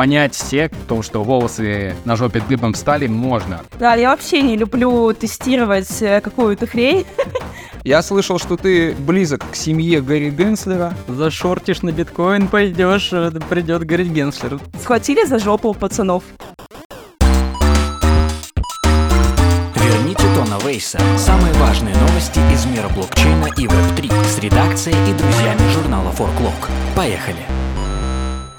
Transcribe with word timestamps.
понять 0.00 0.34
всех, 0.34 0.70
то, 0.88 1.02
что 1.02 1.22
волосы 1.22 1.94
на 2.06 2.16
жопе 2.16 2.42
дыбом 2.48 2.72
стали, 2.72 3.06
можно. 3.06 3.60
Да, 3.78 3.96
я 3.96 4.08
вообще 4.12 4.40
не 4.40 4.56
люблю 4.56 5.12
тестировать 5.12 6.00
э, 6.00 6.22
какую-то 6.22 6.66
хрень. 6.66 7.04
Я 7.84 8.00
слышал, 8.00 8.38
что 8.38 8.56
ты 8.56 8.94
близок 8.94 9.44
к 9.50 9.54
семье 9.54 10.00
Гарри 10.00 10.30
Генслера. 10.30 10.94
Зашортишь 11.06 11.82
на 11.82 11.92
биткоин, 11.92 12.48
пойдешь, 12.48 13.10
э, 13.12 13.30
придет 13.50 13.84
Гарри 13.84 14.04
Генслер. 14.04 14.58
Схватили 14.80 15.26
за 15.26 15.38
жопу 15.38 15.74
пацанов. 15.74 16.24
Верните 19.74 20.24
Тона 20.34 20.58
Вейса. 20.64 20.98
Самые 21.18 21.52
важные 21.56 21.94
новости 21.96 22.40
из 22.54 22.64
мира 22.64 22.88
блокчейна 22.88 23.48
и 23.58 23.66
Web3 23.66 24.24
с 24.24 24.38
редакцией 24.38 24.96
и 25.10 25.12
друзьями 25.12 25.70
журнала 25.74 26.10
Forklog. 26.12 26.70
Поехали! 26.96 27.59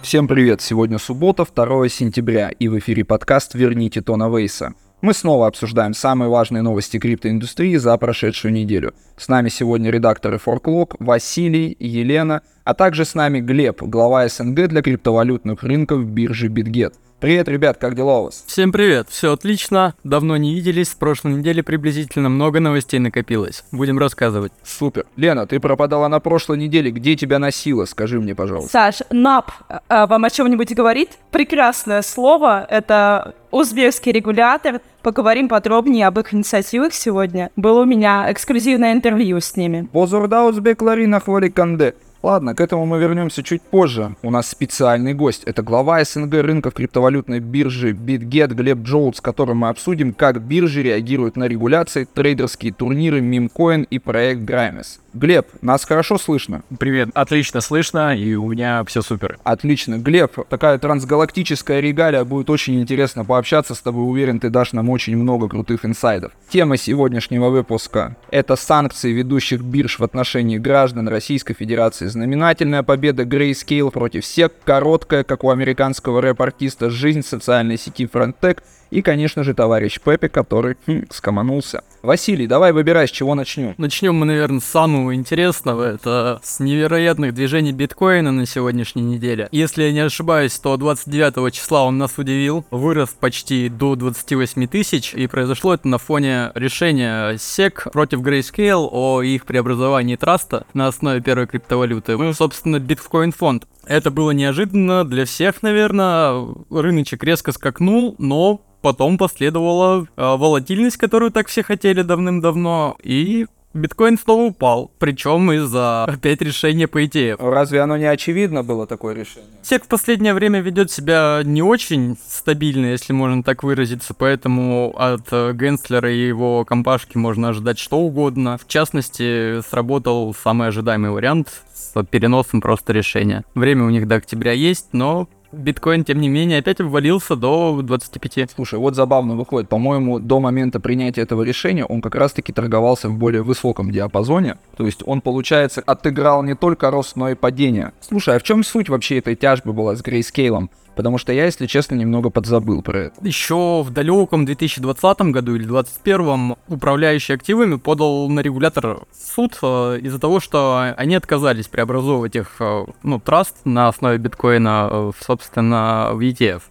Всем 0.01 0.27
привет! 0.27 0.61
Сегодня 0.61 0.97
суббота, 0.97 1.45
2 1.45 1.87
сентября, 1.87 2.49
и 2.49 2.67
в 2.67 2.79
эфире 2.79 3.05
подкаст 3.05 3.53
«Верните 3.53 4.01
Тона 4.01 4.35
Вейса». 4.35 4.73
Мы 5.01 5.13
снова 5.13 5.45
обсуждаем 5.45 5.93
самые 5.93 6.27
важные 6.27 6.63
новости 6.63 6.97
криптоиндустрии 6.97 7.75
за 7.75 7.95
прошедшую 7.97 8.51
неделю. 8.51 8.95
С 9.15 9.27
нами 9.27 9.49
сегодня 9.49 9.91
редакторы 9.91 10.39
Forklog 10.43 10.95
Василий, 10.97 11.77
Елена, 11.79 12.41
а 12.63 12.73
также 12.73 13.05
с 13.05 13.13
нами 13.13 13.41
Глеб, 13.41 13.83
глава 13.83 14.27
СНГ 14.27 14.67
для 14.69 14.81
криптовалютных 14.81 15.61
рынков 15.61 16.03
биржи 16.07 16.47
BitGet. 16.47 16.93
Привет, 17.21 17.47
ребят, 17.47 17.77
как 17.77 17.93
дела 17.93 18.17
у 18.17 18.23
вас? 18.23 18.43
Всем 18.47 18.71
привет, 18.71 19.05
все 19.07 19.33
отлично, 19.33 19.93
давно 20.03 20.37
не 20.37 20.55
виделись, 20.55 20.89
с 20.89 20.95
прошлой 20.95 21.33
недели 21.33 21.61
приблизительно 21.61 22.29
много 22.29 22.59
новостей 22.59 22.99
накопилось. 22.99 23.63
Будем 23.71 23.99
рассказывать. 23.99 24.51
Супер. 24.63 25.05
Лена, 25.17 25.45
ты 25.45 25.59
пропадала 25.59 26.07
на 26.07 26.19
прошлой 26.19 26.57
неделе, 26.57 26.89
где 26.89 27.15
тебя 27.15 27.37
носило, 27.37 27.85
скажи 27.85 28.19
мне, 28.19 28.33
пожалуйста. 28.33 28.71
Саш, 28.71 29.01
НАП 29.11 29.51
а, 29.87 30.07
вам 30.07 30.25
о 30.25 30.31
чем-нибудь 30.31 30.73
говорит? 30.73 31.11
Прекрасное 31.29 32.01
слово, 32.01 32.65
это 32.67 33.35
узбекский 33.51 34.11
регулятор. 34.11 34.81
Поговорим 35.03 35.47
подробнее 35.47 36.07
об 36.07 36.17
их 36.17 36.33
инициативах 36.33 36.91
сегодня. 36.91 37.51
Было 37.55 37.81
у 37.81 37.85
меня 37.85 38.31
эксклюзивное 38.31 38.93
интервью 38.93 39.39
с 39.41 39.55
ними. 39.55 39.87
Bozorda 39.93 40.43
o'zbeklarni 40.43 40.81
ahvoli 40.81 41.19
qanday. 41.19 41.93
Ладно, 42.23 42.53
к 42.53 42.61
этому 42.61 42.85
мы 42.85 42.99
вернемся 42.99 43.41
чуть 43.41 43.63
позже. 43.63 44.15
У 44.21 44.29
нас 44.29 44.47
специальный 44.47 45.15
гость. 45.15 45.43
Это 45.45 45.63
глава 45.63 46.03
СНГ 46.03 46.35
рынков 46.35 46.75
криптовалютной 46.75 47.39
биржи 47.39 47.93
BitGet 47.93 48.53
Глеб 48.53 48.83
Джоуд, 48.83 49.17
с 49.17 49.21
которым 49.21 49.57
мы 49.57 49.69
обсудим, 49.69 50.13
как 50.13 50.39
биржи 50.39 50.83
реагируют 50.83 51.35
на 51.35 51.47
регуляции, 51.47 52.07
трейдерские 52.13 52.73
турниры, 52.73 53.21
мемкоин 53.21 53.83
и 53.89 53.97
проект 53.97 54.41
Grimes. 54.41 54.99
Глеб, 55.13 55.47
нас 55.61 55.83
хорошо 55.83 56.17
слышно? 56.17 56.61
Привет, 56.79 57.09
отлично 57.15 57.59
слышно, 57.59 58.15
и 58.15 58.35
у 58.35 58.49
меня 58.49 58.83
все 58.85 59.01
супер. 59.01 59.39
Отлично. 59.43 59.97
Глеб, 59.97 60.47
такая 60.47 60.77
трансгалактическая 60.77 61.79
регалия, 61.79 62.23
будет 62.23 62.49
очень 62.49 62.79
интересно 62.79 63.25
пообщаться 63.25 63.73
с 63.73 63.81
тобой. 63.81 64.03
Уверен, 64.03 64.39
ты 64.39 64.49
дашь 64.49 64.73
нам 64.73 64.89
очень 64.89 65.17
много 65.17 65.49
крутых 65.49 65.85
инсайдов. 65.85 66.31
Тема 66.49 66.77
сегодняшнего 66.77 67.49
выпуска— 67.49 68.15
это 68.31 68.55
санкции 68.55 69.11
ведущих 69.11 69.61
бирж 69.61 69.99
в 69.99 70.03
отношении 70.03 70.57
граждан 70.59 71.07
Российской 71.09 71.55
Федерации. 71.55 72.10
Знаменательная 72.11 72.83
победа 72.83 73.23
Grayscale 73.23 73.89
против 73.89 74.25
всех, 74.25 74.51
короткая, 74.65 75.23
как 75.23 75.45
у 75.45 75.49
американского 75.49 76.21
рэп-артиста, 76.21 76.89
жизнь 76.89 77.21
социальной 77.21 77.77
сети 77.77 78.05
Frontech— 78.05 78.59
и, 78.91 79.01
конечно 79.01 79.43
же, 79.43 79.53
товарищ 79.53 79.99
Пепе, 79.99 80.29
который 80.29 80.75
хм, 80.85 81.05
скоманулся. 81.09 81.83
Василий, 82.01 82.45
давай 82.45 82.73
выбирай, 82.73 83.07
с 83.07 83.11
чего 83.11 83.35
начнем. 83.35 83.73
Начнем 83.77 84.15
мы, 84.15 84.25
наверное, 84.25 84.59
с 84.59 84.65
самого 84.65 85.15
интересного. 85.15 85.93
Это 85.95 86.39
с 86.43 86.59
невероятных 86.59 87.33
движений 87.33 87.71
биткоина 87.71 88.31
на 88.31 88.45
сегодняшней 88.45 89.03
неделе. 89.03 89.47
Если 89.51 89.83
я 89.83 89.91
не 89.91 89.99
ошибаюсь, 89.99 90.57
то 90.59 90.75
29 90.77 91.53
числа 91.53 91.85
он 91.85 91.97
нас 91.97 92.17
удивил, 92.17 92.65
вырос 92.71 93.09
почти 93.19 93.69
до 93.69 93.95
28 93.95 94.67
тысяч, 94.67 95.13
и 95.13 95.27
произошло 95.27 95.73
это 95.73 95.87
на 95.87 95.97
фоне 95.97 96.51
решения 96.55 97.35
SEC 97.35 97.91
против 97.91 98.19
Grayscale 98.21 98.87
о 98.91 99.21
их 99.21 99.45
преобразовании 99.45 100.15
траста 100.15 100.65
на 100.73 100.87
основе 100.87 101.21
первой 101.21 101.47
криптовалюты. 101.47 102.17
Ну, 102.17 102.33
собственно, 102.33 102.79
биткоин 102.79 103.31
фонд. 103.31 103.67
Это 103.85 104.11
было 104.11 104.31
неожиданно 104.31 105.05
для 105.05 105.25
всех, 105.25 105.63
наверное. 105.63 106.47
Рыночек 106.69 107.23
резко 107.23 107.51
скакнул, 107.51 108.15
но 108.17 108.61
потом 108.81 109.17
последовала 109.17 110.03
э, 110.03 110.05
волатильность, 110.15 110.97
которую 110.97 111.31
так 111.31 111.47
все 111.47 111.63
хотели 111.63 112.01
давным-давно, 112.01 112.97
и 113.03 113.45
биткоин 113.73 114.17
снова 114.17 114.43
упал, 114.43 114.91
причем 114.99 115.51
из-за 115.51 116.03
опять 116.05 116.41
решения 116.41 116.87
по 116.87 117.03
ETF. 117.03 117.37
Разве 117.39 117.81
оно 117.81 117.97
не 117.97 118.05
очевидно 118.05 118.63
было 118.63 118.87
такое 118.87 119.15
решение? 119.15 119.49
Сек 119.61 119.85
в 119.85 119.87
последнее 119.87 120.33
время 120.33 120.59
ведет 120.59 120.91
себя 120.91 121.41
не 121.43 121.61
очень 121.61 122.17
стабильно, 122.27 122.87
если 122.87 123.13
можно 123.13 123.43
так 123.43 123.63
выразиться, 123.63 124.13
поэтому 124.13 124.93
от 124.97 125.27
э, 125.31 125.53
Генслера 125.53 126.11
и 126.11 126.27
его 126.27 126.65
компашки 126.65 127.17
можно 127.17 127.49
ожидать 127.49 127.79
что 127.79 127.99
угодно. 127.99 128.57
В 128.57 128.67
частности, 128.67 129.61
сработал 129.69 130.33
самый 130.33 130.67
ожидаемый 130.67 131.11
вариант 131.11 131.63
с 131.73 132.03
переносом 132.03 132.61
просто 132.61 132.93
решения. 132.93 133.43
Время 133.55 133.85
у 133.85 133.89
них 133.89 134.07
до 134.07 134.15
октября 134.15 134.51
есть, 134.51 134.89
но 134.91 135.27
биткоин, 135.51 136.03
тем 136.03 136.19
не 136.19 136.29
менее, 136.29 136.59
опять 136.59 136.79
обвалился 136.79 137.35
до 137.35 137.81
25. 137.81 138.51
Слушай, 138.55 138.79
вот 138.79 138.95
забавно 138.95 139.35
выходит. 139.35 139.69
По-моему, 139.69 140.19
до 140.19 140.39
момента 140.39 140.79
принятия 140.79 141.21
этого 141.21 141.43
решения 141.43 141.85
он 141.85 142.01
как 142.01 142.15
раз-таки 142.15 142.53
торговался 142.53 143.09
в 143.09 143.17
более 143.17 143.43
высоком 143.43 143.91
диапазоне. 143.91 144.57
То 144.77 144.85
есть 144.85 145.01
он, 145.05 145.21
получается, 145.21 145.81
отыграл 145.85 146.43
не 146.43 146.55
только 146.55 146.91
рост, 146.91 147.15
но 147.15 147.29
и 147.29 147.35
падение. 147.35 147.91
Слушай, 148.01 148.37
а 148.37 148.39
в 148.39 148.43
чем 148.43 148.63
суть 148.63 148.89
вообще 148.89 149.17
этой 149.17 149.35
тяжбы 149.35 149.73
была 149.73 149.95
с 149.95 150.01
Грейскейлом? 150.01 150.69
Потому 151.01 151.17
что 151.17 151.33
я, 151.33 151.45
если 151.45 151.65
честно, 151.65 151.95
немного 151.95 152.29
подзабыл 152.29 152.83
про 152.83 153.05
это. 153.05 153.27
Еще 153.27 153.81
в 153.81 153.89
далеком 153.89 154.45
2020 154.45 155.21
году 155.21 155.55
или 155.55 155.63
2021 155.63 156.55
управляющий 156.67 157.33
активами 157.33 157.77
подал 157.77 158.29
на 158.29 158.41
регулятор 158.41 158.99
суд 159.11 159.57
э, 159.63 159.97
из-за 160.03 160.19
того, 160.19 160.39
что 160.39 160.93
они 160.95 161.15
отказались 161.15 161.67
преобразовывать 161.67 162.35
их, 162.35 162.57
э, 162.59 162.85
ну, 163.01 163.19
траст 163.19 163.55
на 163.65 163.87
основе 163.87 164.19
биткоина, 164.19 164.89
э, 164.91 165.11
собственно, 165.19 166.11
в 166.13 166.19
ETF. 166.19 166.61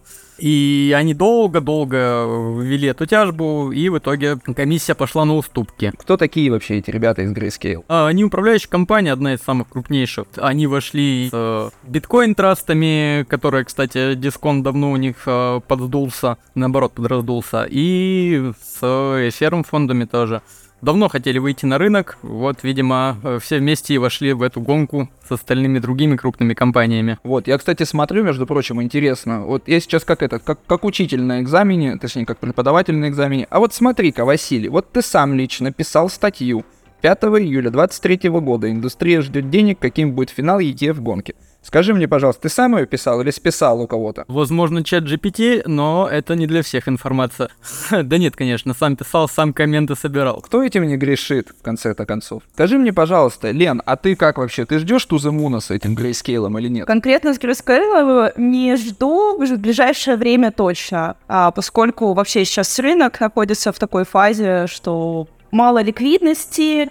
И 0.41 0.91
они 0.97 1.13
долго-долго 1.13 2.25
вели 2.59 2.87
эту 2.87 3.05
тяжбу, 3.05 3.71
и 3.71 3.89
в 3.89 3.99
итоге 3.99 4.37
комиссия 4.37 4.95
пошла 4.95 5.23
на 5.23 5.35
уступки. 5.35 5.93
Кто 5.95 6.17
такие 6.17 6.49
вообще 6.49 6.79
эти 6.79 6.89
ребята 6.89 7.21
из 7.21 7.31
Grayscale? 7.31 7.85
А, 7.87 8.07
они 8.07 8.23
управляющая 8.23 8.67
компания, 8.67 9.13
одна 9.13 9.35
из 9.35 9.41
самых 9.41 9.69
крупнейших. 9.69 10.25
Они 10.37 10.65
вошли 10.65 11.29
с 11.29 11.31
э, 11.31 11.69
биткоин-трастами, 11.83 13.23
которые, 13.29 13.65
кстати, 13.65 14.15
дисконт 14.15 14.63
давно 14.63 14.91
у 14.91 14.95
них 14.95 15.17
э, 15.27 15.61
подсдулся, 15.67 16.37
наоборот, 16.55 16.93
подраздулся, 16.93 17.67
и 17.69 18.51
с 18.59 18.81
эфиром 18.81 19.63
фондами 19.63 20.05
тоже 20.05 20.41
давно 20.81 21.09
хотели 21.09 21.37
выйти 21.37 21.65
на 21.65 21.77
рынок, 21.77 22.17
вот, 22.21 22.63
видимо, 22.63 23.17
э, 23.23 23.39
все 23.41 23.59
вместе 23.59 23.93
и 23.93 23.97
вошли 23.97 24.33
в 24.33 24.41
эту 24.41 24.61
гонку 24.61 25.09
с 25.27 25.31
остальными 25.31 25.79
другими 25.79 26.15
крупными 26.15 26.53
компаниями. 26.53 27.17
Вот, 27.23 27.47
я, 27.47 27.57
кстати, 27.57 27.83
смотрю, 27.83 28.23
между 28.23 28.45
прочим, 28.45 28.81
интересно, 28.81 29.45
вот 29.45 29.67
я 29.67 29.79
сейчас 29.79 30.03
как 30.03 30.23
это, 30.23 30.39
как, 30.39 30.59
как 30.65 30.83
учитель 30.83 31.21
на 31.21 31.41
экзамене, 31.41 31.97
точнее, 31.97 32.25
как 32.25 32.39
преподаватель 32.39 32.95
на 32.95 33.09
экзамене, 33.09 33.47
а 33.49 33.59
вот 33.59 33.73
смотри-ка, 33.73 34.25
Василий, 34.25 34.69
вот 34.69 34.91
ты 34.91 35.01
сам 35.01 35.33
лично 35.33 35.71
писал 35.71 36.09
статью. 36.09 36.65
5 37.01 37.23
июля 37.23 37.71
2023 37.71 38.29
года, 38.29 38.69
индустрия 38.69 39.21
ждет 39.21 39.49
денег, 39.49 39.79
каким 39.79 40.13
будет 40.13 40.29
финал 40.29 40.59
ETF 40.59 40.99
гонки. 41.01 41.35
Скажи 41.61 41.93
мне, 41.93 42.07
пожалуйста, 42.07 42.43
ты 42.43 42.49
сам 42.49 42.75
ее 42.77 42.85
писал 42.85 43.21
или 43.21 43.29
списал 43.29 43.81
у 43.81 43.87
кого-то? 43.87 44.25
Возможно, 44.27 44.83
чат 44.83 45.03
GPT, 45.03 45.63
но 45.65 46.09
это 46.11 46.35
не 46.35 46.47
для 46.47 46.63
всех 46.63 46.87
информация. 46.87 47.49
да 47.91 48.17
нет, 48.17 48.35
конечно, 48.35 48.73
сам 48.73 48.95
писал, 48.95 49.29
сам 49.29 49.53
комменты 49.53 49.95
собирал. 49.95 50.41
Кто 50.41 50.63
этим 50.63 50.87
не 50.87 50.97
грешит, 50.97 51.49
в 51.49 51.61
конце-то 51.61 52.05
концов? 52.05 52.43
Скажи 52.53 52.77
мне, 52.77 52.91
пожалуйста, 52.91 53.51
Лен, 53.51 53.81
а 53.85 53.95
ты 53.95 54.15
как 54.15 54.37
вообще? 54.37 54.65
Ты 54.65 54.79
ждешь 54.79 55.05
Туземуна 55.05 55.59
с 55.59 55.69
этим 55.69 55.93
грейскейлом 55.93 56.57
или 56.57 56.67
нет? 56.67 56.87
Конкретно 56.87 57.33
с 57.33 57.37
грейскейлом 57.37 58.31
не 58.37 58.75
жду 58.75 59.37
в 59.37 59.57
ближайшее 59.57 60.17
время 60.17 60.51
точно, 60.51 61.15
а, 61.27 61.51
поскольку 61.51 62.13
вообще 62.13 62.43
сейчас 62.43 62.79
рынок 62.79 63.19
находится 63.19 63.71
в 63.71 63.79
такой 63.79 64.03
фазе, 64.03 64.65
что 64.67 65.27
мало 65.51 65.83
ликвидности, 65.83 66.89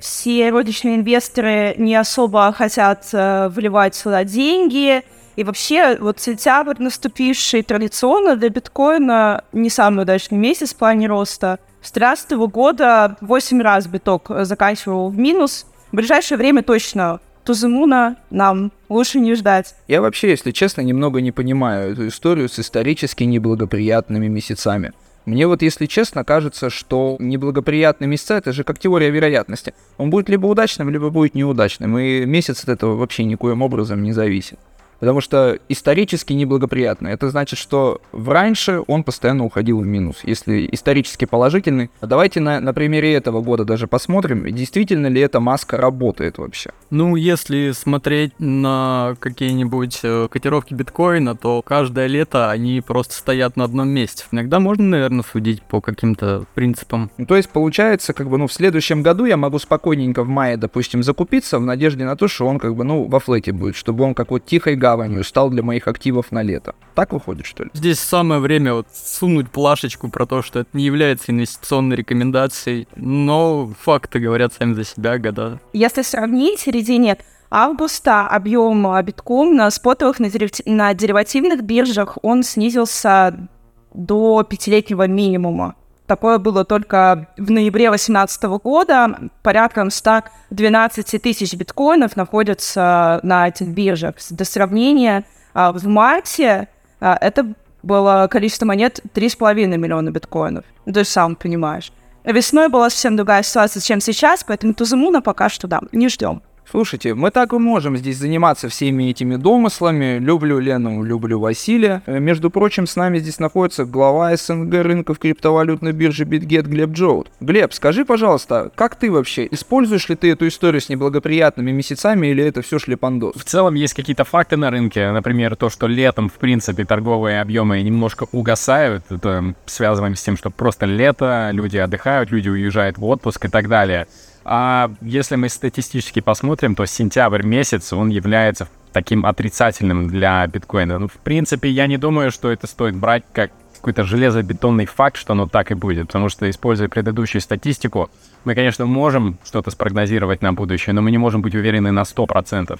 все 0.00 0.50
розничные 0.50 0.96
инвесторы 0.96 1.74
не 1.78 1.94
особо 1.94 2.52
хотят 2.52 3.08
э, 3.12 3.48
вливать 3.48 3.94
сюда 3.94 4.24
деньги. 4.24 5.02
И 5.36 5.44
вообще, 5.44 5.96
вот 6.00 6.20
сентябрь 6.20 6.76
наступивший 6.78 7.62
традиционно 7.62 8.36
для 8.36 8.48
биткоина 8.48 9.44
не 9.52 9.70
самый 9.70 10.02
удачный 10.02 10.38
месяц 10.38 10.74
в 10.74 10.76
плане 10.76 11.06
роста. 11.06 11.58
С 11.82 11.92
2013 11.92 12.32
года 12.52 13.16
8 13.20 13.60
раз 13.60 13.86
биток 13.86 14.30
заканчивал 14.40 15.10
в 15.10 15.18
минус. 15.18 15.66
В 15.92 15.96
ближайшее 15.96 16.38
время 16.38 16.62
точно 16.62 17.20
Туземуна 17.44 18.16
нам 18.30 18.72
лучше 18.88 19.20
не 19.20 19.34
ждать. 19.34 19.74
Я 19.86 20.00
вообще, 20.00 20.30
если 20.30 20.50
честно, 20.50 20.80
немного 20.80 21.20
не 21.20 21.30
понимаю 21.30 21.92
эту 21.92 22.08
историю 22.08 22.48
с 22.48 22.58
исторически 22.58 23.24
неблагоприятными 23.24 24.28
месяцами. 24.28 24.92
Мне 25.24 25.46
вот, 25.46 25.62
если 25.62 25.86
честно, 25.86 26.22
кажется, 26.22 26.68
что 26.68 27.16
неблагоприятные 27.18 28.08
месяца— 28.08 28.34
это 28.36 28.52
же 28.52 28.62
как 28.62 28.78
теория 28.78 29.10
вероятности. 29.10 29.72
Он 29.96 30.10
будет 30.10 30.28
либо 30.28 30.46
удачным, 30.46 30.90
либо 30.90 31.08
будет 31.08 31.34
неудачным, 31.34 31.98
и 31.98 32.26
месяц 32.26 32.62
от 32.64 32.68
этого 32.68 32.94
вообще 32.96 33.24
никоим 33.24 33.62
образом 33.62 34.02
не 34.02 34.12
зависит. 34.12 34.58
Потому 35.00 35.20
что 35.20 35.58
исторически 35.68 36.32
неблагоприятно. 36.32 37.08
Это 37.08 37.30
значит, 37.30 37.58
что 37.58 38.00
раньше 38.12 38.82
он 38.86 39.04
постоянно 39.04 39.44
уходил 39.44 39.80
в 39.80 39.86
минус. 39.86 40.20
Если 40.22 40.68
исторически 40.72 41.24
положительный, 41.24 41.90
а 42.00 42.06
давайте 42.06 42.40
на, 42.40 42.60
на 42.60 42.72
примере 42.72 43.14
этого 43.14 43.40
года 43.40 43.64
даже 43.64 43.86
посмотрим, 43.86 44.44
действительно 44.54 45.06
ли 45.06 45.20
эта 45.20 45.40
маска 45.40 45.76
работает 45.76 46.38
вообще. 46.38 46.70
Ну, 46.90 47.16
если 47.16 47.72
смотреть 47.72 48.32
на 48.38 49.16
какие-нибудь 49.20 50.00
э, 50.02 50.28
котировки 50.30 50.74
биткоина, 50.74 51.36
то 51.36 51.62
каждое 51.62 52.06
лето 52.06 52.50
они 52.50 52.80
просто 52.80 53.14
стоят 53.14 53.56
на 53.56 53.64
одном 53.64 53.88
месте. 53.88 54.24
Иногда 54.30 54.60
можно, 54.60 54.84
наверное, 54.84 55.24
судить 55.24 55.62
по 55.62 55.80
каким-то 55.80 56.44
принципам. 56.54 57.10
Ну, 57.16 57.26
то 57.26 57.36
есть 57.36 57.48
получается, 57.50 58.12
как 58.12 58.28
бы, 58.28 58.38
ну, 58.38 58.46
в 58.46 58.52
следующем 58.52 59.02
году 59.02 59.24
я 59.24 59.36
могу 59.36 59.58
спокойненько 59.58 60.22
в 60.22 60.28
мае, 60.28 60.56
допустим, 60.56 61.02
закупиться 61.02 61.58
в 61.58 61.62
надежде 61.62 62.04
на 62.04 62.16
то, 62.16 62.28
что 62.28 62.46
он, 62.46 62.58
как 62.58 62.74
бы, 62.74 62.84
ну, 62.84 63.04
во 63.04 63.20
флете 63.20 63.52
будет, 63.52 63.76
чтобы 63.76 64.04
он 64.04 64.14
как 64.14 64.30
вот 64.30 64.44
тихой 64.44 64.76
гаванью 64.84 65.24
стал 65.24 65.50
для 65.50 65.62
моих 65.62 65.88
активов 65.88 66.32
на 66.32 66.42
лето. 66.42 66.74
Так 66.94 67.12
выходит, 67.12 67.46
что 67.46 67.64
ли? 67.64 67.70
Здесь 67.72 67.98
самое 68.00 68.40
время 68.40 68.74
вот 68.74 68.86
сунуть 68.92 69.50
плашечку 69.50 70.10
про 70.10 70.26
то, 70.26 70.42
что 70.42 70.60
это 70.60 70.68
не 70.74 70.84
является 70.84 71.32
инвестиционной 71.32 71.96
рекомендацией, 71.96 72.86
но 72.96 73.72
факты 73.80 74.18
говорят 74.18 74.52
сами 74.52 74.74
за 74.74 74.84
себя, 74.84 75.18
года. 75.18 75.58
Если 75.72 76.02
сравнить, 76.02 76.58
в 76.58 76.64
середине 76.64 77.16
августа 77.50 78.26
объем 78.26 78.86
биткоин 79.02 79.56
на 79.56 79.70
спотовых, 79.70 80.20
на, 80.20 80.26
дерив- 80.26 80.62
на 80.66 80.92
деривативных 80.92 81.62
биржах, 81.62 82.18
он 82.22 82.42
снизился 82.42 83.48
до 83.94 84.42
пятилетнего 84.42 85.06
минимума. 85.06 85.76
Такое 86.06 86.38
было 86.38 86.64
только 86.64 87.28
в 87.38 87.50
ноябре 87.50 87.88
2018 87.88 88.42
года. 88.62 89.30
Порядка 89.42 89.88
112 89.88 91.22
тысяч 91.22 91.54
биткоинов 91.54 92.16
находятся 92.16 93.20
на 93.22 93.48
этих 93.48 93.68
биржах. 93.68 94.16
До 94.30 94.44
сравнения, 94.44 95.24
а, 95.54 95.72
в 95.72 95.86
марте 95.86 96.68
а, 97.00 97.16
это 97.20 97.54
было 97.82 98.28
количество 98.30 98.66
монет 98.66 99.00
3,5 99.14 99.76
миллиона 99.78 100.10
биткоинов. 100.10 100.64
Ну, 100.84 100.92
То 100.92 101.00
есть 101.00 101.12
сам 101.12 101.36
понимаешь. 101.36 101.90
Весной 102.24 102.68
была 102.68 102.90
совсем 102.90 103.16
другая 103.16 103.42
ситуация, 103.42 103.80
чем 103.80 104.00
сейчас, 104.00 104.44
поэтому 104.44 104.74
Тузумуна 104.74 105.20
пока 105.20 105.48
что, 105.48 105.68
да, 105.68 105.80
не 105.92 106.08
ждем. 106.08 106.42
Слушайте, 106.70 107.14
мы 107.14 107.30
так 107.30 107.52
и 107.52 107.58
можем 107.58 107.96
здесь 107.96 108.16
заниматься 108.16 108.68
всеми 108.68 109.10
этими 109.10 109.36
домыслами. 109.36 110.18
Люблю 110.18 110.58
Лену, 110.58 111.02
люблю 111.02 111.38
Василия. 111.38 112.02
Э, 112.06 112.18
Между 112.18 112.50
прочим, 112.50 112.86
с 112.86 112.96
нами 112.96 113.18
здесь 113.18 113.38
находится 113.38 113.84
глава 113.84 114.34
СНГ 114.36 114.74
рынков 114.82 115.18
криптовалютной 115.18 115.92
биржи 115.92 116.24
BitGet 116.24 116.62
Глеб 116.62 116.90
Джоут. 116.90 117.30
Глеб, 117.40 117.72
скажи, 117.72 118.04
пожалуйста, 118.04 118.72
как 118.74 118.96
ты 118.96 119.10
вообще? 119.10 119.46
Используешь 119.50 120.08
ли 120.08 120.16
ты 120.16 120.32
эту 120.32 120.48
историю 120.48 120.80
с 120.80 120.88
неблагоприятными 120.88 121.70
месяцами 121.70 122.28
или 122.28 122.42
это 122.42 122.62
все 122.62 122.78
шлепандос? 122.78 123.36
В 123.36 123.44
целом 123.44 123.74
есть 123.74 123.94
какие-то 123.94 124.24
факты 124.24 124.56
на 124.56 124.70
рынке, 124.70 125.12
например, 125.12 125.56
то, 125.56 125.68
что 125.70 125.86
летом, 125.86 126.28
в 126.28 126.34
принципе, 126.34 126.84
торговые 126.84 127.40
объемы 127.40 127.80
немножко 127.82 128.26
угасают. 128.32 129.04
Это 129.10 129.54
связано 129.66 130.14
с 130.16 130.22
тем, 130.22 130.36
что 130.36 130.50
просто 130.50 130.86
лето, 130.86 131.50
люди 131.52 131.76
отдыхают, 131.76 132.30
люди 132.30 132.48
уезжают 132.48 132.98
в 132.98 133.04
отпуск 133.04 133.44
и 133.44 133.48
так 133.48 133.68
далее. 133.68 134.06
А 134.44 134.90
если 135.00 135.36
мы 135.36 135.48
статистически 135.48 136.20
посмотрим, 136.20 136.74
то 136.74 136.84
сентябрь 136.86 137.44
месяц, 137.44 137.92
он 137.92 138.08
является 138.08 138.68
таким 138.92 139.26
отрицательным 139.26 140.08
для 140.08 140.46
биткоина. 140.46 140.98
Ну, 140.98 141.08
в 141.08 141.16
принципе, 141.16 141.68
я 141.70 141.86
не 141.86 141.96
думаю, 141.96 142.30
что 142.30 142.50
это 142.50 142.66
стоит 142.66 142.94
брать 142.94 143.24
как 143.32 143.50
какой-то 143.74 144.04
железобетонный 144.04 144.86
факт, 144.86 145.18
что 145.18 145.34
оно 145.34 145.46
так 145.46 145.70
и 145.70 145.74
будет, 145.74 146.06
потому 146.06 146.30
что, 146.30 146.48
используя 146.48 146.88
предыдущую 146.88 147.42
статистику, 147.42 148.08
мы, 148.44 148.54
конечно, 148.54 148.86
можем 148.86 149.38
что-то 149.44 149.70
спрогнозировать 149.70 150.40
на 150.40 150.54
будущее, 150.54 150.94
но 150.94 151.02
мы 151.02 151.10
не 151.10 151.18
можем 151.18 151.42
быть 151.42 151.54
уверены 151.54 151.90
на 151.90 152.00
100%. 152.00 152.78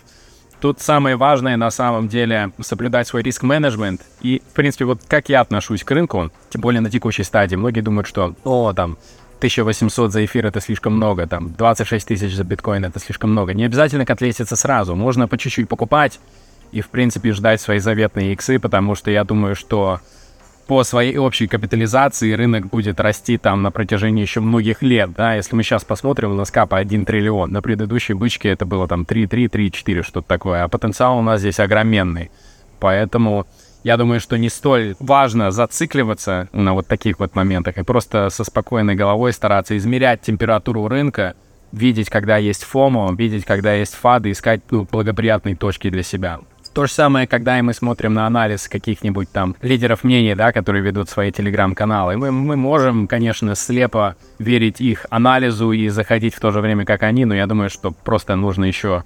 Тут 0.61 0.81
самое 0.81 1.17
важное 1.17 1.59
на 1.59 1.71
самом 1.71 2.09
деле 2.09 2.53
соблюдать 2.63 3.07
свой 3.07 3.23
риск-менеджмент. 3.23 4.01
И, 4.23 4.41
в 4.49 4.55
принципе, 4.55 4.87
вот 4.87 5.03
как 5.07 5.29
я 5.29 5.43
отношусь 5.43 5.85
к 5.85 5.91
рынку, 5.91 6.31
тем 6.49 6.63
более 6.63 6.81
на 6.81 6.91
текущей 6.91 7.23
стадии, 7.23 7.57
многие 7.57 7.83
думают, 7.83 8.07
что, 8.07 8.35
о, 8.45 8.73
там, 8.73 8.97
1800 9.39 10.13
за 10.13 10.25
эфир 10.25 10.47
это 10.47 10.61
слишком 10.61 10.97
много, 10.97 11.27
там 11.27 11.53
26 11.53 12.09
тысяч 12.09 12.35
за 12.35 12.45
биткоин 12.45 12.85
это 12.85 12.99
слишком 12.99 13.31
много. 13.31 13.55
Не 13.55 13.65
обязательно 13.65 14.07
котлетиться 14.07 14.57
сразу, 14.57 14.95
можно 14.95 15.29
по 15.29 15.39
чуть-чуть 15.39 15.69
покупать 15.69 16.21
и, 16.73 16.81
в 16.81 16.89
принципе, 16.89 17.33
ждать 17.33 17.61
свои 17.61 17.79
заветные 17.79 18.33
иксы, 18.33 18.59
потому 18.59 18.95
что 18.95 19.11
я 19.11 19.25
думаю, 19.25 19.55
что 19.55 20.01
по 20.67 20.83
своей 20.83 21.19
общей 21.19 21.47
капитализации 21.47 22.33
рынок 22.33 22.69
будет 22.69 22.99
расти 22.99 23.37
там 23.37 23.63
на 23.63 23.71
протяжении 23.71 24.23
еще 24.23 24.41
многих 24.41 24.83
лет, 24.83 25.13
да, 25.13 25.35
если 25.35 25.55
мы 25.55 25.63
сейчас 25.63 25.85
посмотрим, 25.85 26.33
у 26.33 26.35
нас 26.35 26.51
капа 26.51 26.79
1 26.79 27.05
триллион, 27.05 27.53
на 27.53 27.61
предыдущей 27.61 28.15
бычке 28.15 28.49
это 28.49 28.65
было 28.65 28.89
там 28.89 29.03
3,3, 29.03 29.51
3,4, 29.51 30.03
что-то 30.03 30.27
такое, 30.27 30.65
а 30.65 30.69
потенциал 30.69 31.19
у 31.19 31.23
нас 31.23 31.41
здесь 31.41 31.61
огроменный, 31.61 32.31
поэтому 32.81 33.47
я 33.85 33.99
думаю, 33.99 34.19
что 34.19 34.37
не 34.37 34.49
столь 34.49 34.97
важно 34.99 35.51
зацикливаться 35.51 36.49
на 36.53 36.73
вот 36.73 36.89
таких 36.89 37.21
вот 37.21 37.37
моментах 37.37 37.77
и 37.79 37.85
просто 37.85 38.31
со 38.31 38.43
спокойной 38.43 38.95
головой 38.95 39.33
стараться 39.33 39.77
измерять 39.77 40.23
температуру 40.23 40.89
рынка, 40.89 41.35
видеть, 41.71 42.09
когда 42.09 42.39
есть 42.39 42.65
фомо, 42.65 43.15
видеть, 43.15 43.45
когда 43.45 43.75
есть 43.75 43.95
фады, 43.95 44.31
искать 44.31 44.63
ну, 44.71 44.89
благоприятные 44.91 45.55
точки 45.55 45.91
для 45.91 46.03
себя. 46.03 46.41
То 46.73 46.87
же 46.87 46.93
самое, 46.93 47.29
когда 47.29 47.59
и 47.59 47.63
мы 47.63 47.73
смотрим 47.73 48.15
на 48.15 48.27
анализ 48.27 48.69
каких-нибудь 48.69 49.31
там 49.31 49.55
лидеров 49.63 50.03
мнений, 50.03 50.35
да, 50.35 50.51
которые 50.51 50.83
ведут 50.83 51.09
свои 51.09 51.31
телеграм-каналы. 51.31 52.17
Мы, 52.17 52.33
мы 52.33 52.57
можем, 52.57 53.07
конечно, 53.07 53.55
слепо 53.55 54.17
верить 54.41 54.81
их 54.81 55.07
анализу 55.11 55.71
и 55.71 55.89
заходить 55.89 56.35
в 56.35 56.41
то 56.41 56.51
же 56.51 56.61
время, 56.61 56.85
как 56.85 57.05
они, 57.05 57.27
но 57.27 57.35
я 57.35 57.47
думаю, 57.47 57.71
что 57.71 57.93
просто 57.93 58.35
нужно 58.35 58.65
еще 58.65 59.05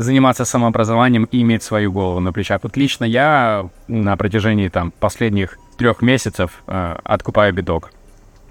заниматься 0.00 0.44
самообразованием 0.44 1.24
и 1.24 1.42
иметь 1.42 1.62
свою 1.62 1.92
голову 1.92 2.20
на 2.20 2.32
плечах. 2.32 2.60
Вот 2.62 2.76
лично 2.76 3.04
я 3.04 3.68
на 3.88 4.16
протяжении 4.16 4.68
там 4.68 4.92
последних 4.98 5.58
трех 5.76 6.02
месяцев 6.02 6.62
э, 6.66 6.96
откупаю 7.04 7.52
биток. 7.52 7.90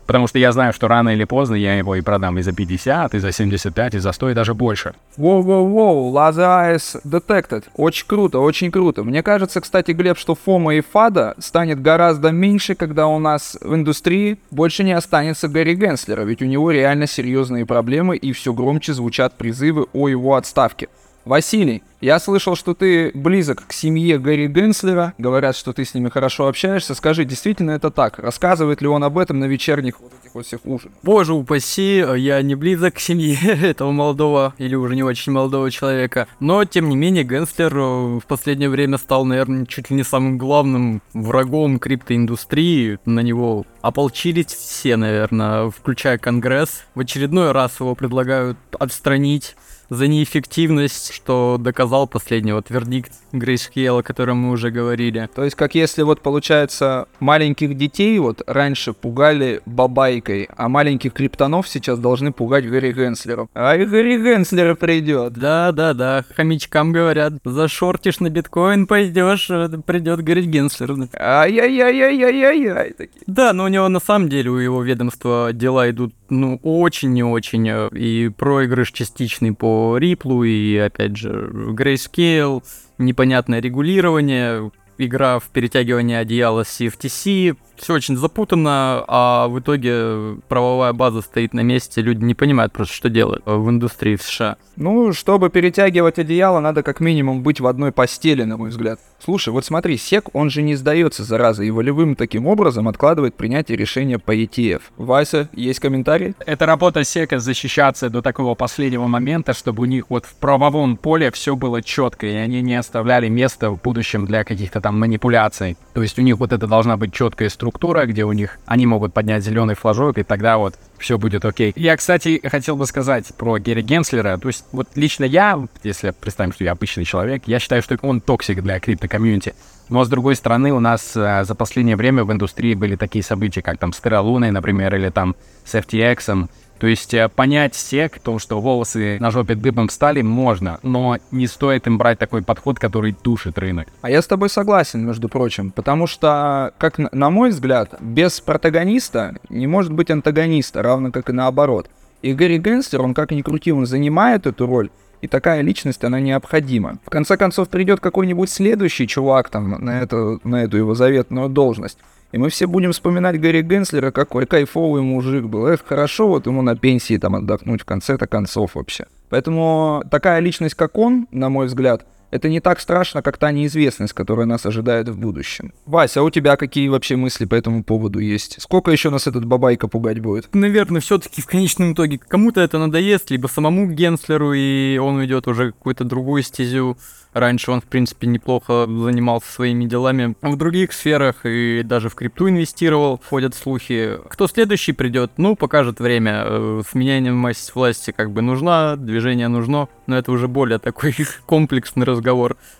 Потому 0.05 0.25
что 0.25 0.39
я 0.39 0.51
знаю, 0.51 0.73
что 0.73 0.87
рано 0.87 1.09
или 1.09 1.23
поздно 1.23 1.53
я 1.53 1.75
его 1.75 1.95
и 1.95 2.01
продам 2.01 2.39
и 2.39 2.41
за 2.41 2.51
50, 2.51 3.13
и 3.13 3.19
за 3.19 3.31
75, 3.31 3.93
и 3.93 3.99
за 3.99 4.11
100, 4.11 4.29
и 4.31 4.33
даже 4.33 4.55
больше. 4.55 4.93
Воу-воу-воу, 5.17 6.11
Laser 6.11 6.73
Eyes 6.73 6.99
Detected. 7.03 7.65
Очень 7.75 8.07
круто, 8.07 8.39
очень 8.39 8.71
круто. 8.71 9.03
Мне 9.03 9.21
кажется, 9.21 9.61
кстати, 9.61 9.91
Глеб, 9.91 10.17
что 10.17 10.33
Фома 10.33 10.73
и 10.73 10.81
Фада 10.81 11.35
станет 11.37 11.79
гораздо 11.83 12.31
меньше, 12.31 12.73
когда 12.73 13.05
у 13.05 13.19
нас 13.19 13.55
в 13.61 13.75
индустрии 13.75 14.39
больше 14.49 14.83
не 14.83 14.93
останется 14.93 15.47
Гарри 15.47 15.75
Генслера, 15.75 16.23
ведь 16.23 16.41
у 16.41 16.45
него 16.45 16.71
реально 16.71 17.05
серьезные 17.05 17.67
проблемы 17.67 18.17
и 18.17 18.31
все 18.33 18.51
громче 18.51 18.93
звучат 18.93 19.37
призывы 19.37 19.85
о 19.93 20.07
его 20.07 20.33
отставке. 20.33 20.89
Василий, 21.25 21.83
я 22.01 22.17
слышал, 22.19 22.55
что 22.55 22.73
ты 22.73 23.11
близок 23.13 23.67
к 23.67 23.73
семье 23.73 24.19
Гарри 24.19 24.47
Генслера. 24.47 25.13
Говорят, 25.17 25.57
что 25.57 25.73
ты 25.73 25.83
с 25.83 25.93
ними 25.93 26.07
хорошо 26.07 26.47
общаешься. 26.47 26.95
Скажи, 26.95 27.25
действительно 27.25 27.71
это 27.71 27.91
так? 27.91 28.19
Рассказывает 28.19 28.81
ли 28.81 28.87
он 28.87 29.03
об 29.03 29.17
этом 29.17 29.39
на 29.39 29.45
вечерних 29.45 29.99
вот 29.99 30.13
этих 30.21 30.33
вот 30.33 30.45
всех 30.45 30.61
ужинах? 30.63 30.95
Боже 31.03 31.33
упаси, 31.33 32.05
я 32.15 32.41
не 32.41 32.55
близок 32.55 32.95
к 32.95 32.99
семье 32.99 33.37
этого 33.61 33.91
молодого 33.91 34.53
или 34.57 34.75
уже 34.75 34.95
не 34.95 35.03
очень 35.03 35.33
молодого 35.33 35.69
человека. 35.71 36.27
Но, 36.39 36.63
тем 36.63 36.87
не 36.87 36.95
менее, 36.95 37.25
Генслер 37.25 37.75
э, 37.75 38.19
в 38.19 38.23
последнее 38.25 38.69
время 38.69 38.97
стал, 38.97 39.25
наверное, 39.25 39.65
чуть 39.65 39.89
ли 39.89 39.97
не 39.97 40.03
самым 40.03 40.37
главным 40.37 41.01
врагом 41.13 41.79
криптоиндустрии. 41.79 42.99
На 43.03 43.19
него 43.19 43.65
ополчились 43.81 44.47
все, 44.47 44.95
наверное, 44.95 45.69
включая 45.69 46.17
Конгресс. 46.17 46.85
В 46.95 47.01
очередной 47.01 47.51
раз 47.51 47.77
его 47.81 47.93
предлагают 47.93 48.57
отстранить 48.79 49.57
за 49.89 50.07
неэффективность, 50.07 51.13
что 51.13 51.57
доказал 51.59 52.07
последний 52.07 52.53
вот 52.53 52.69
вердикт 52.69 53.11
Grayscale, 53.31 53.99
о 53.99 54.03
котором 54.03 54.37
мы 54.37 54.51
уже 54.51 54.71
говорили. 54.71 55.29
То 55.33 55.43
есть, 55.43 55.55
как 55.55 55.75
если 55.75 56.03
вот 56.03 56.21
получается 56.21 57.07
маленьких 57.19 57.75
детей 57.77 58.17
вот 58.19 58.41
раньше 58.47 58.93
пугали 58.93 59.61
бабайкой, 59.65 60.49
а 60.55 60.69
маленьких 60.69 61.13
криптанов 61.13 61.67
сейчас 61.67 61.99
должны 61.99 62.31
пугать 62.31 62.67
Гэри 62.67 62.91
Генслером. 62.91 63.49
А 63.53 63.75
и 63.75 63.85
Гэри 63.85 64.17
Генслер 64.17 64.75
придет. 64.75 65.33
Да-да-да, 65.33 66.25
хомячкам 66.35 66.91
говорят, 66.91 67.33
зашортишь 67.43 68.19
на 68.19 68.29
биткоин, 68.29 68.87
пойдешь, 68.87 69.47
придет 69.85 70.23
Гэри 70.23 70.43
Генслер. 70.43 70.89
Ай-яй-яй-яй-яй-яй. 71.13 72.95
Да, 73.27 73.53
но 73.53 73.65
у 73.65 73.67
него 73.67 73.87
на 73.89 73.99
самом 73.99 74.29
деле, 74.29 74.49
у 74.49 74.57
его 74.57 74.81
ведомства 74.81 75.51
дела 75.53 75.89
идут, 75.89 76.13
ну, 76.29 76.59
очень 76.63 77.21
очень, 77.23 77.67
э, 77.67 77.89
и 77.95 78.29
проигрыш 78.29 78.91
частичный 78.91 79.53
по 79.53 79.78
Риплу, 79.97 80.43
и, 80.43 80.77
опять 80.77 81.15
же, 81.15 81.49
Grayscale, 81.53 82.63
непонятное 82.97 83.59
регулирование, 83.59 84.71
игра 84.99 85.39
в 85.39 85.49
перетягивание 85.49 86.19
одеяла 86.19 86.63
с 86.63 86.79
CFTC, 86.79 87.57
все 87.77 87.93
очень 87.93 88.17
запутанно, 88.17 89.03
а 89.07 89.47
в 89.47 89.59
итоге 89.59 90.37
правовая 90.47 90.93
база 90.93 91.21
стоит 91.21 91.53
на 91.53 91.61
месте, 91.61 92.01
люди 92.01 92.23
не 92.23 92.35
понимают 92.35 92.73
просто, 92.73 92.93
что 92.93 93.09
делать 93.09 93.41
в 93.45 93.69
индустрии 93.69 94.15
в 94.15 94.21
США. 94.21 94.57
Ну, 94.75 95.13
чтобы 95.13 95.49
перетягивать 95.49 96.19
одеяло, 96.19 96.59
надо 96.59 96.83
как 96.83 96.99
минимум 96.99 97.41
быть 97.41 97.59
в 97.59 97.67
одной 97.67 97.91
постели, 97.91 98.43
на 98.43 98.57
мой 98.57 98.69
взгляд. 98.69 98.99
Слушай, 99.23 99.49
вот 99.49 99.65
смотри, 99.65 99.97
СЕК, 99.97 100.33
он 100.33 100.49
же 100.49 100.61
не 100.61 100.75
сдается, 100.75 101.23
зараза, 101.23 101.63
и 101.63 101.71
волевым 101.71 102.15
таким 102.15 102.47
образом 102.47 102.87
откладывает 102.87 103.35
принятие 103.35 103.77
решения 103.77 104.19
по 104.19 104.35
ETF. 104.35 104.81
Вася, 104.97 105.49
есть 105.53 105.79
комментарий? 105.79 106.33
Это 106.45 106.65
работа 106.65 107.03
СЕКа 107.03 107.39
защищаться 107.39 108.09
до 108.09 108.21
такого 108.21 108.55
последнего 108.55 109.07
момента, 109.07 109.53
чтобы 109.53 109.83
у 109.83 109.85
них 109.85 110.09
вот 110.09 110.25
в 110.25 110.35
правовом 110.35 110.97
поле 110.97 111.31
все 111.31 111.55
было 111.55 111.81
четко, 111.81 112.27
и 112.27 112.35
они 112.35 112.61
не 112.61 112.75
оставляли 112.75 113.27
места 113.27 113.69
в 113.71 113.81
будущем 113.81 114.25
для 114.25 114.43
каких-то 114.43 114.81
там 114.81 114.88
манипуляций. 114.91 115.77
То 115.93 116.01
есть 116.01 116.17
у 116.17 116.21
них 116.21 116.37
вот 116.37 116.53
это 116.53 116.67
должна 116.67 116.97
быть 116.97 117.13
четкая 117.13 117.49
структура, 117.49 118.05
где 118.05 118.23
у 118.23 118.31
них 118.31 118.59
они 118.65 118.85
могут 118.85 119.13
поднять 119.13 119.43
зеленый 119.43 119.75
флажок, 119.75 120.17
и 120.17 120.23
тогда 120.23 120.57
вот 120.57 120.75
все 120.97 121.17
будет 121.17 121.45
окей. 121.45 121.73
Я, 121.75 121.97
кстати, 121.97 122.41
хотел 122.47 122.75
бы 122.75 122.85
сказать 122.85 123.27
про 123.37 123.57
Гэри 123.57 123.81
Генслера. 123.81 124.37
То 124.37 124.47
есть 124.47 124.65
вот 124.71 124.87
лично 124.95 125.23
я, 125.23 125.59
если 125.83 126.11
представим, 126.11 126.53
что 126.53 126.63
я 126.63 126.71
обычный 126.71 127.05
человек, 127.05 127.43
я 127.45 127.59
считаю, 127.59 127.81
что 127.81 127.97
он 128.01 128.21
toxic 128.21 128.61
для 128.61 128.79
крипто-комьюнити. 128.79 129.53
Но, 129.89 130.03
с 130.03 130.09
другой 130.09 130.35
стороны, 130.35 130.71
у 130.71 130.79
нас 130.79 131.13
а, 131.15 131.43
за 131.43 131.55
последнее 131.55 131.95
время 131.95 132.23
в 132.23 132.31
индустрии 132.31 132.75
были 132.75 132.95
такие 132.95 133.23
события, 133.23 133.61
как 133.61 133.79
там 133.79 133.91
с 133.91 133.99
Luna, 134.01 134.51
например, 134.51 134.95
или 134.95 135.09
там 135.09 135.35
с 135.65 135.73
FTX. 135.73 136.47
То 136.79 136.87
есть 136.87 137.13
э, 137.13 137.27
понять 137.29 137.75
всех, 137.75 138.19
то, 138.19 138.39
что 138.39 138.61
волосы 138.61 139.17
на 139.19 139.31
жопе 139.31 139.55
дыбом 139.55 139.89
стали, 139.89 140.21
можно, 140.21 140.79
но 140.81 141.17
не 141.29 141.45
стоит 141.47 141.87
им 141.87 141.97
брать 141.97 142.19
такой 142.19 142.41
подход, 142.41 142.79
который 142.79 143.15
душит 143.21 143.57
рынок. 143.57 143.87
А 144.01 144.09
я 144.09 144.21
с 144.21 144.27
тобой 144.27 144.49
согласен, 144.49 145.05
между 145.05 145.27
прочим, 145.27 145.71
потому 145.71 146.07
что, 146.07 146.73
как 146.77 146.97
на 146.97 147.29
мой 147.29 147.49
взгляд, 147.49 147.95
без 147.99 148.39
протагониста 148.39 149.35
не 149.49 149.67
может 149.67 149.91
быть 149.91 150.09
антагониста, 150.09 150.81
равно 150.81 151.11
как 151.11 151.29
и 151.29 151.33
наоборот. 151.33 151.89
И 152.21 152.33
Гэри 152.33 152.57
Генслер, 152.59 153.01
он 153.01 153.13
как 153.13 153.31
ни 153.31 153.41
крути, 153.41 153.71
он 153.71 153.85
занимает 153.85 154.47
эту 154.47 154.65
роль, 154.65 154.89
и 155.21 155.27
такая 155.27 155.61
личность, 155.61 156.03
она 156.03 156.19
необходима. 156.21 156.97
В 157.05 157.09
конце 157.09 157.35
концов, 157.35 157.67
придет 157.67 157.99
какой-нибудь 157.99 158.49
следующий 158.49 159.07
чувак 159.07 159.49
там 159.49 159.71
на 159.83 160.01
эту, 160.01 160.39
на 160.45 160.63
эту 160.63 160.77
его 160.77 160.95
заветную 160.95 161.49
должность, 161.49 161.97
и 162.31 162.37
мы 162.37 162.49
все 162.49 162.67
будем 162.67 162.91
вспоминать 162.91 163.39
Гарри 163.39 163.61
Генслера, 163.61 164.11
какой 164.11 164.45
кайфовый 164.45 165.01
мужик 165.01 165.45
был. 165.45 165.67
Эх, 165.67 165.83
хорошо 165.85 166.27
вот 166.27 166.45
ему 166.45 166.61
на 166.61 166.75
пенсии 166.75 167.17
там 167.17 167.35
отдохнуть 167.35 167.81
в 167.81 167.85
конце-то 167.85 168.27
концов 168.27 168.75
вообще. 168.75 169.05
Поэтому 169.29 170.03
такая 170.09 170.39
личность, 170.39 170.75
как 170.75 170.97
он, 170.97 171.27
на 171.31 171.49
мой 171.49 171.67
взгляд, 171.67 172.05
это 172.31 172.49
не 172.49 172.59
так 172.59 172.79
страшно, 172.79 173.21
как 173.21 173.37
та 173.37 173.51
неизвестность, 173.51 174.13
которая 174.13 174.45
нас 174.45 174.65
ожидает 174.65 175.09
в 175.09 175.17
будущем. 175.17 175.73
Вася, 175.85 176.19
а 176.21 176.23
у 176.23 176.29
тебя 176.29 176.55
какие 176.55 176.87
вообще 176.87 177.15
мысли 177.15 177.45
по 177.45 177.55
этому 177.55 177.83
поводу 177.83 178.19
есть? 178.19 178.61
Сколько 178.61 178.91
еще 178.91 179.09
нас 179.09 179.27
этот 179.27 179.45
бабайка 179.45 179.87
пугать 179.87 180.19
будет? 180.19 180.49
Наверное, 180.53 181.01
все-таки 181.01 181.41
в 181.41 181.45
конечном 181.45 181.93
итоге 181.93 182.17
кому-то 182.17 182.61
это 182.61 182.77
надоест, 182.77 183.31
либо 183.31 183.47
самому 183.47 183.87
Генслеру, 183.87 184.53
и 184.53 184.97
он 184.97 185.17
уйдет 185.17 185.47
уже 185.47 185.71
какую-то 185.71 186.03
другую 186.03 186.43
стезю. 186.43 186.97
Раньше 187.31 187.69
он, 187.71 187.79
в 187.79 187.85
принципе, 187.85 188.25
неплохо 188.25 188.87
занимался 188.87 189.51
своими 189.51 189.85
делами 189.85 190.35
в 190.41 190.55
других 190.55 190.93
сферах 190.93 191.45
и 191.45 191.83
даже 191.83 192.09
в 192.09 192.15
крипту 192.15 192.49
инвестировал, 192.49 193.21
ходят 193.29 193.53
слухи. 193.53 194.17
Кто 194.29 194.47
следующий 194.47 194.93
придет, 194.93 195.33
ну, 195.37 195.55
покажет 195.55 195.99
время. 195.99 196.43
Э, 196.45 196.81
Сменяемость 196.89 197.75
власти 197.75 198.11
как 198.11 198.31
бы 198.31 198.41
нужна, 198.41 198.95
движение 198.95 199.47
нужно, 199.47 199.89
но 200.07 200.17
это 200.17 200.31
уже 200.31 200.47
более 200.47 200.79
такой 200.79 201.13
комплексный 201.45 202.05
разговор 202.05 202.18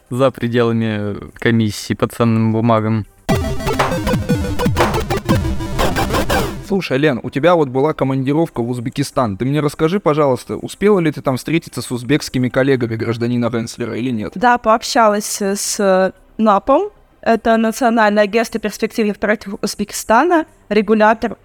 за 0.10 0.32
пределами 0.32 1.16
комиссии 1.40 1.94
по 1.94 2.08
ценным 2.08 2.52
бумагам. 2.54 3.06
Слушай, 6.70 7.00
Лен, 7.00 7.20
у 7.24 7.32
тебя 7.32 7.56
вот 7.56 7.70
была 7.70 7.94
командировка 7.94 8.62
в 8.62 8.70
Узбекистан. 8.70 9.38
Ты 9.38 9.46
мне 9.46 9.60
расскажи, 9.60 10.00
пожалуйста, 10.00 10.56
успела 10.56 11.00
ли 11.00 11.12
ты 11.12 11.22
там 11.24 11.38
встретиться 11.38 11.82
с 11.82 11.92
узбекскими 11.92 12.48
коллегами 12.50 12.96
гражданина 12.96 13.50
Венслера 13.50 13.98
или 13.98 14.12
нет? 14.12 14.34
Да, 14.36 14.60
пообщалась 14.60 15.42
с 15.42 16.14
НАПом. 16.38 16.92
Это 17.22 17.58
Национальное 17.58 18.24
агентство 18.24 18.60
перспективных 18.60 19.18
проектов 19.18 19.56
Узбекистана, 19.64 20.46
регулятор 20.70 21.34
э, 21.34 21.36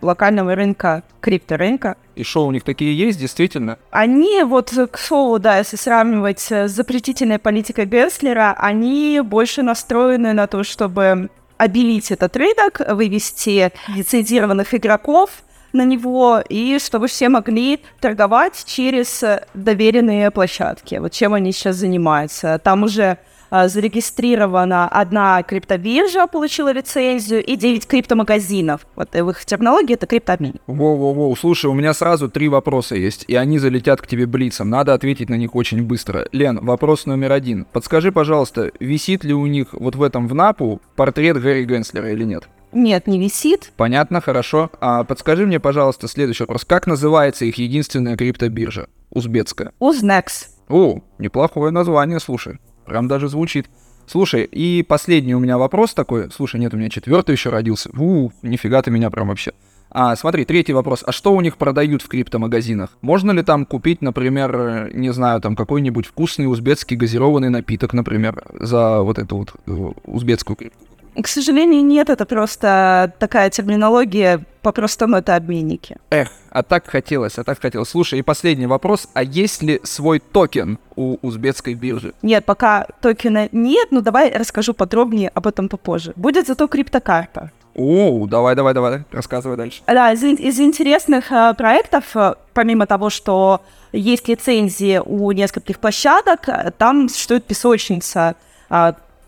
локального 0.00 0.54
рынка, 0.54 1.02
крипторынка. 1.20 1.96
И 2.14 2.22
что, 2.22 2.46
у 2.46 2.52
них 2.52 2.62
такие 2.62 2.96
есть, 2.96 3.18
действительно? 3.18 3.78
Они, 3.90 4.42
вот, 4.44 4.72
к 4.90 4.98
слову, 4.98 5.38
да, 5.38 5.58
если 5.58 5.76
сравнивать 5.76 6.40
с 6.40 6.68
запретительной 6.68 7.38
политикой 7.38 7.86
Генслера, 7.86 8.54
они 8.58 9.20
больше 9.24 9.62
настроены 9.62 10.32
на 10.32 10.46
то, 10.46 10.62
чтобы 10.62 11.30
обелить 11.56 12.10
этот 12.10 12.36
рынок, 12.36 12.80
вывести 12.88 13.72
лицензированных 13.88 14.74
игроков 14.74 15.30
на 15.72 15.84
него, 15.84 16.40
и 16.48 16.78
чтобы 16.78 17.08
все 17.08 17.28
могли 17.28 17.80
торговать 18.00 18.64
через 18.66 19.24
доверенные 19.54 20.30
площадки. 20.30 20.96
Вот 20.96 21.12
чем 21.12 21.34
они 21.34 21.52
сейчас 21.52 21.76
занимаются. 21.76 22.60
Там 22.62 22.84
уже 22.84 23.18
зарегистрирована 23.66 24.88
одна 24.88 25.42
криптобиржа, 25.42 26.26
получила 26.26 26.72
лицензию, 26.72 27.44
и 27.44 27.56
9 27.56 27.86
криптомагазинов. 27.86 28.86
Вот 28.96 29.14
в 29.14 29.30
их 29.30 29.44
терминологии 29.44 29.94
это 29.94 30.06
криптообмен. 30.06 30.56
Воу-воу-воу, 30.66 31.34
слушай, 31.36 31.66
у 31.66 31.74
меня 31.74 31.94
сразу 31.94 32.28
три 32.28 32.48
вопроса 32.48 32.96
есть, 32.96 33.24
и 33.28 33.34
они 33.34 33.58
залетят 33.58 34.00
к 34.00 34.06
тебе 34.06 34.26
блицом. 34.26 34.70
Надо 34.70 34.94
ответить 34.94 35.28
на 35.30 35.36
них 35.36 35.54
очень 35.54 35.82
быстро. 35.82 36.26
Лен, 36.32 36.58
вопрос 36.62 37.06
номер 37.06 37.32
один. 37.32 37.66
Подскажи, 37.72 38.12
пожалуйста, 38.12 38.72
висит 38.80 39.24
ли 39.24 39.34
у 39.34 39.46
них 39.46 39.68
вот 39.72 39.96
в 39.96 40.02
этом 40.02 40.28
в 40.28 40.34
НАПу 40.34 40.80
портрет 40.96 41.40
Гэри 41.40 41.64
Генслера 41.64 42.10
или 42.10 42.24
нет? 42.24 42.48
Нет, 42.72 43.06
не 43.06 43.20
висит. 43.20 43.72
Понятно, 43.76 44.20
хорошо. 44.20 44.70
А 44.80 45.04
подскажи 45.04 45.46
мне, 45.46 45.60
пожалуйста, 45.60 46.08
следующий 46.08 46.42
вопрос. 46.42 46.64
Как 46.64 46.86
называется 46.88 47.44
их 47.44 47.56
единственная 47.56 48.16
криптобиржа? 48.16 48.88
Узбекская. 49.10 49.72
Узнекс. 49.78 50.48
О, 50.68 51.00
неплохое 51.18 51.70
название, 51.70 52.18
слушай. 52.18 52.58
Прям 52.86 53.08
даже 53.08 53.28
звучит. 53.28 53.68
Слушай, 54.06 54.44
и 54.44 54.82
последний 54.82 55.34
у 55.34 55.38
меня 55.38 55.58
вопрос 55.58 55.94
такой. 55.94 56.30
Слушай, 56.30 56.60
нет, 56.60 56.74
у 56.74 56.76
меня 56.76 56.90
четвертый 56.90 57.32
еще 57.32 57.50
родился. 57.50 57.90
У, 57.96 58.30
нифига 58.42 58.82
ты 58.82 58.90
меня 58.90 59.10
прям 59.10 59.28
вообще. 59.28 59.52
А, 59.90 60.16
смотри, 60.16 60.44
третий 60.44 60.72
вопрос. 60.72 61.04
А 61.06 61.12
что 61.12 61.32
у 61.32 61.40
них 61.40 61.56
продают 61.56 62.02
в 62.02 62.08
криптомагазинах? 62.08 62.90
Можно 63.00 63.30
ли 63.30 63.42
там 63.42 63.64
купить, 63.64 64.02
например, 64.02 64.90
не 64.92 65.12
знаю, 65.12 65.40
там 65.40 65.54
какой-нибудь 65.54 66.06
вкусный 66.06 66.50
узбекский 66.50 66.96
газированный 66.96 67.48
напиток, 67.48 67.92
например, 67.92 68.42
за 68.58 69.00
вот 69.02 69.18
эту 69.18 69.36
вот 69.36 69.52
э, 69.66 69.92
узбекскую 70.04 70.56
крипту? 70.56 70.84
К 71.20 71.28
сожалению, 71.28 71.84
нет, 71.84 72.10
это 72.10 72.24
просто 72.24 73.12
такая 73.18 73.50
терминология, 73.50 74.44
по-простому 74.62 75.16
это 75.16 75.36
обменники. 75.36 75.96
Эх, 76.10 76.28
а 76.50 76.62
так 76.62 76.86
хотелось, 76.88 77.38
а 77.38 77.44
так 77.44 77.60
хотелось. 77.60 77.90
Слушай, 77.90 78.18
и 78.18 78.22
последний 78.22 78.66
вопрос, 78.66 79.08
а 79.14 79.22
есть 79.22 79.62
ли 79.62 79.80
свой 79.84 80.18
токен 80.18 80.78
у 80.96 81.18
узбекской 81.22 81.74
биржи? 81.74 82.14
Нет, 82.22 82.44
пока 82.44 82.86
токена 83.00 83.48
нет, 83.52 83.88
но 83.90 84.00
давай 84.00 84.32
расскажу 84.36 84.74
подробнее 84.74 85.28
об 85.28 85.46
этом 85.46 85.68
попозже. 85.68 86.12
Будет 86.16 86.46
зато 86.46 86.66
криптокарта. 86.66 87.50
О, 87.74 88.26
давай, 88.26 88.54
давай, 88.54 88.72
давай, 88.72 89.02
рассказывай 89.10 89.56
дальше. 89.56 89.82
Да, 89.86 90.12
из, 90.12 90.22
из 90.22 90.60
интересных 90.60 91.32
э, 91.32 91.54
проектов, 91.54 92.16
э, 92.16 92.34
помимо 92.52 92.86
того, 92.86 93.10
что 93.10 93.62
есть 93.92 94.28
лицензии 94.28 95.00
у 95.04 95.32
нескольких 95.32 95.80
площадок, 95.80 96.48
э, 96.48 96.70
там 96.78 97.08
существует 97.08 97.44
песочница. 97.44 98.36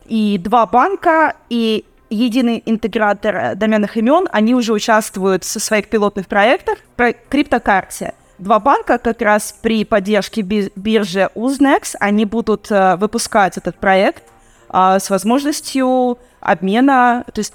И 0.09 0.39
два 0.39 0.67
банка, 0.67 1.35
и 1.49 1.85
единый 2.11 2.63
интегратор 2.67 3.37
э, 3.37 3.55
доменных 3.55 3.97
имен, 3.97 4.29
они 4.33 4.55
уже 4.55 4.73
участвуют 4.73 5.45
в 5.45 5.49
своих 5.49 5.89
пилотных 5.89 6.27
проектах 6.27 6.79
про 6.97 7.13
криптокарте. 7.13 8.15
Два 8.39 8.61
банка 8.61 8.99
как 8.99 9.23
раз 9.23 9.57
при 9.63 9.85
поддержке 9.85 10.43
биржи 10.43 11.31
Uznex, 11.35 11.97
они 11.99 12.25
будут 12.27 12.71
э, 12.71 12.97
выпускать 12.97 13.57
этот 13.57 13.77
проект 13.77 14.25
э, 14.73 14.99
с 15.01 15.11
возможностью 15.11 16.19
обмена, 16.41 17.25
то 17.33 17.41
есть 17.41 17.55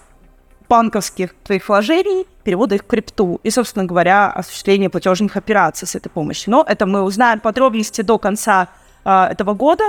банковских 0.68 1.36
твоих 1.44 1.68
вложений, 1.68 2.26
перевода 2.44 2.76
их 2.76 2.84
в 2.84 2.88
крипту 2.88 3.40
и, 3.44 3.50
собственно 3.50 3.86
говоря, 3.86 4.32
осуществления 4.32 4.90
платежных 4.90 5.38
операций 5.38 5.88
с 5.88 5.96
этой 5.96 6.10
помощью. 6.10 6.52
Но 6.52 6.66
это 6.68 6.86
мы 6.86 7.04
узнаем 7.04 7.40
подробности 7.40 8.02
до 8.02 8.18
конца 8.18 8.70
э, 9.06 9.12
этого 9.32 9.54
года, 9.54 9.84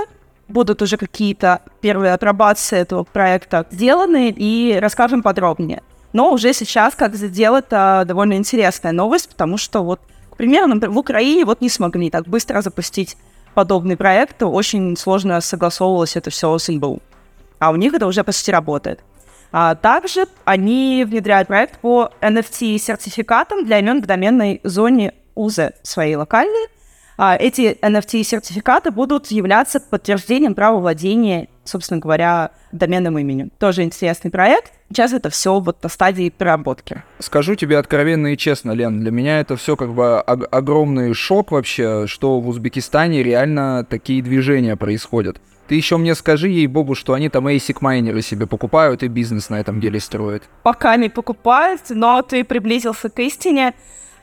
будут 0.47 0.81
уже 0.81 0.97
какие-то 0.97 1.61
первые 1.81 2.13
отрабации 2.13 2.79
этого 2.79 3.03
проекта 3.03 3.65
сделаны, 3.71 4.33
и 4.35 4.77
расскажем 4.79 5.23
подробнее. 5.23 5.81
Но 6.13 6.31
уже 6.31 6.53
сейчас, 6.53 6.95
как 6.95 7.15
сделать, 7.15 7.65
это 7.65 8.03
довольно 8.07 8.33
интересная 8.33 8.91
новость, 8.91 9.29
потому 9.29 9.57
что 9.57 9.83
вот, 9.83 9.99
к 10.29 10.37
примеру, 10.37 10.67
например, 10.67 10.91
в 10.91 10.97
Украине 10.97 11.45
вот 11.45 11.61
не 11.61 11.69
смогли 11.69 12.09
так 12.09 12.27
быстро 12.27 12.61
запустить 12.61 13.17
подобный 13.53 13.97
проект, 13.97 14.41
очень 14.43 14.95
сложно 14.97 15.41
согласовывалось 15.41 16.15
это 16.15 16.29
все 16.29 16.57
с 16.57 16.67
НБУ. 16.71 17.01
А 17.59 17.71
у 17.71 17.75
них 17.75 17.93
это 17.93 18.07
уже 18.07 18.23
почти 18.23 18.51
работает. 18.51 18.99
А 19.51 19.75
также 19.75 20.25
они 20.45 21.05
внедряют 21.07 21.47
проект 21.47 21.79
по 21.79 22.11
NFT-сертификатам 22.21 23.65
для 23.65 23.79
имен 23.79 24.01
в 24.01 24.05
доменной 24.05 24.59
зоне 24.63 25.13
УЗ 25.35 25.59
своей 25.83 26.15
локальной, 26.15 26.67
а, 26.67 26.69
эти 27.31 27.77
NFT-сертификаты 27.81 28.91
будут 28.91 29.27
являться 29.27 29.79
подтверждением 29.79 30.55
права 30.55 30.79
владения, 30.79 31.47
собственно 31.63 31.99
говоря, 31.99 32.51
доменным 32.71 33.17
именем. 33.17 33.51
Тоже 33.59 33.83
интересный 33.83 34.31
проект. 34.31 34.73
Сейчас 34.89 35.13
это 35.13 35.29
все 35.29 35.59
вот 35.59 35.81
на 35.81 35.89
стадии 35.89 36.29
переработки. 36.29 37.03
Скажу 37.19 37.55
тебе 37.55 37.77
откровенно 37.77 38.33
и 38.33 38.37
честно, 38.37 38.71
Лен, 38.71 38.99
для 38.99 39.11
меня 39.11 39.39
это 39.39 39.55
все 39.55 39.75
как 39.75 39.93
бы 39.93 40.21
ог- 40.25 40.47
огромный 40.51 41.13
шок 41.13 41.51
вообще, 41.51 42.05
что 42.07 42.39
в 42.39 42.47
Узбекистане 42.47 43.23
реально 43.23 43.85
такие 43.89 44.21
движения 44.21 44.75
происходят. 44.75 45.39
Ты 45.67 45.75
еще 45.75 45.97
мне 45.97 46.13
скажи, 46.13 46.49
ей-богу, 46.49 46.93
что 46.93 47.13
они 47.13 47.29
там 47.29 47.47
ASIC 47.47 47.77
майнеры 47.79 48.21
себе 48.21 48.47
покупают 48.47 49.01
и 49.01 49.07
бизнес 49.07 49.49
на 49.49 49.59
этом 49.59 49.79
деле 49.79 49.99
строят. 49.99 50.43
Пока 50.61 50.95
не 50.97 51.09
покупают, 51.09 51.81
но 51.89 52.21
ты 52.21 52.43
приблизился 52.43 53.09
к 53.09 53.17
истине. 53.19 53.73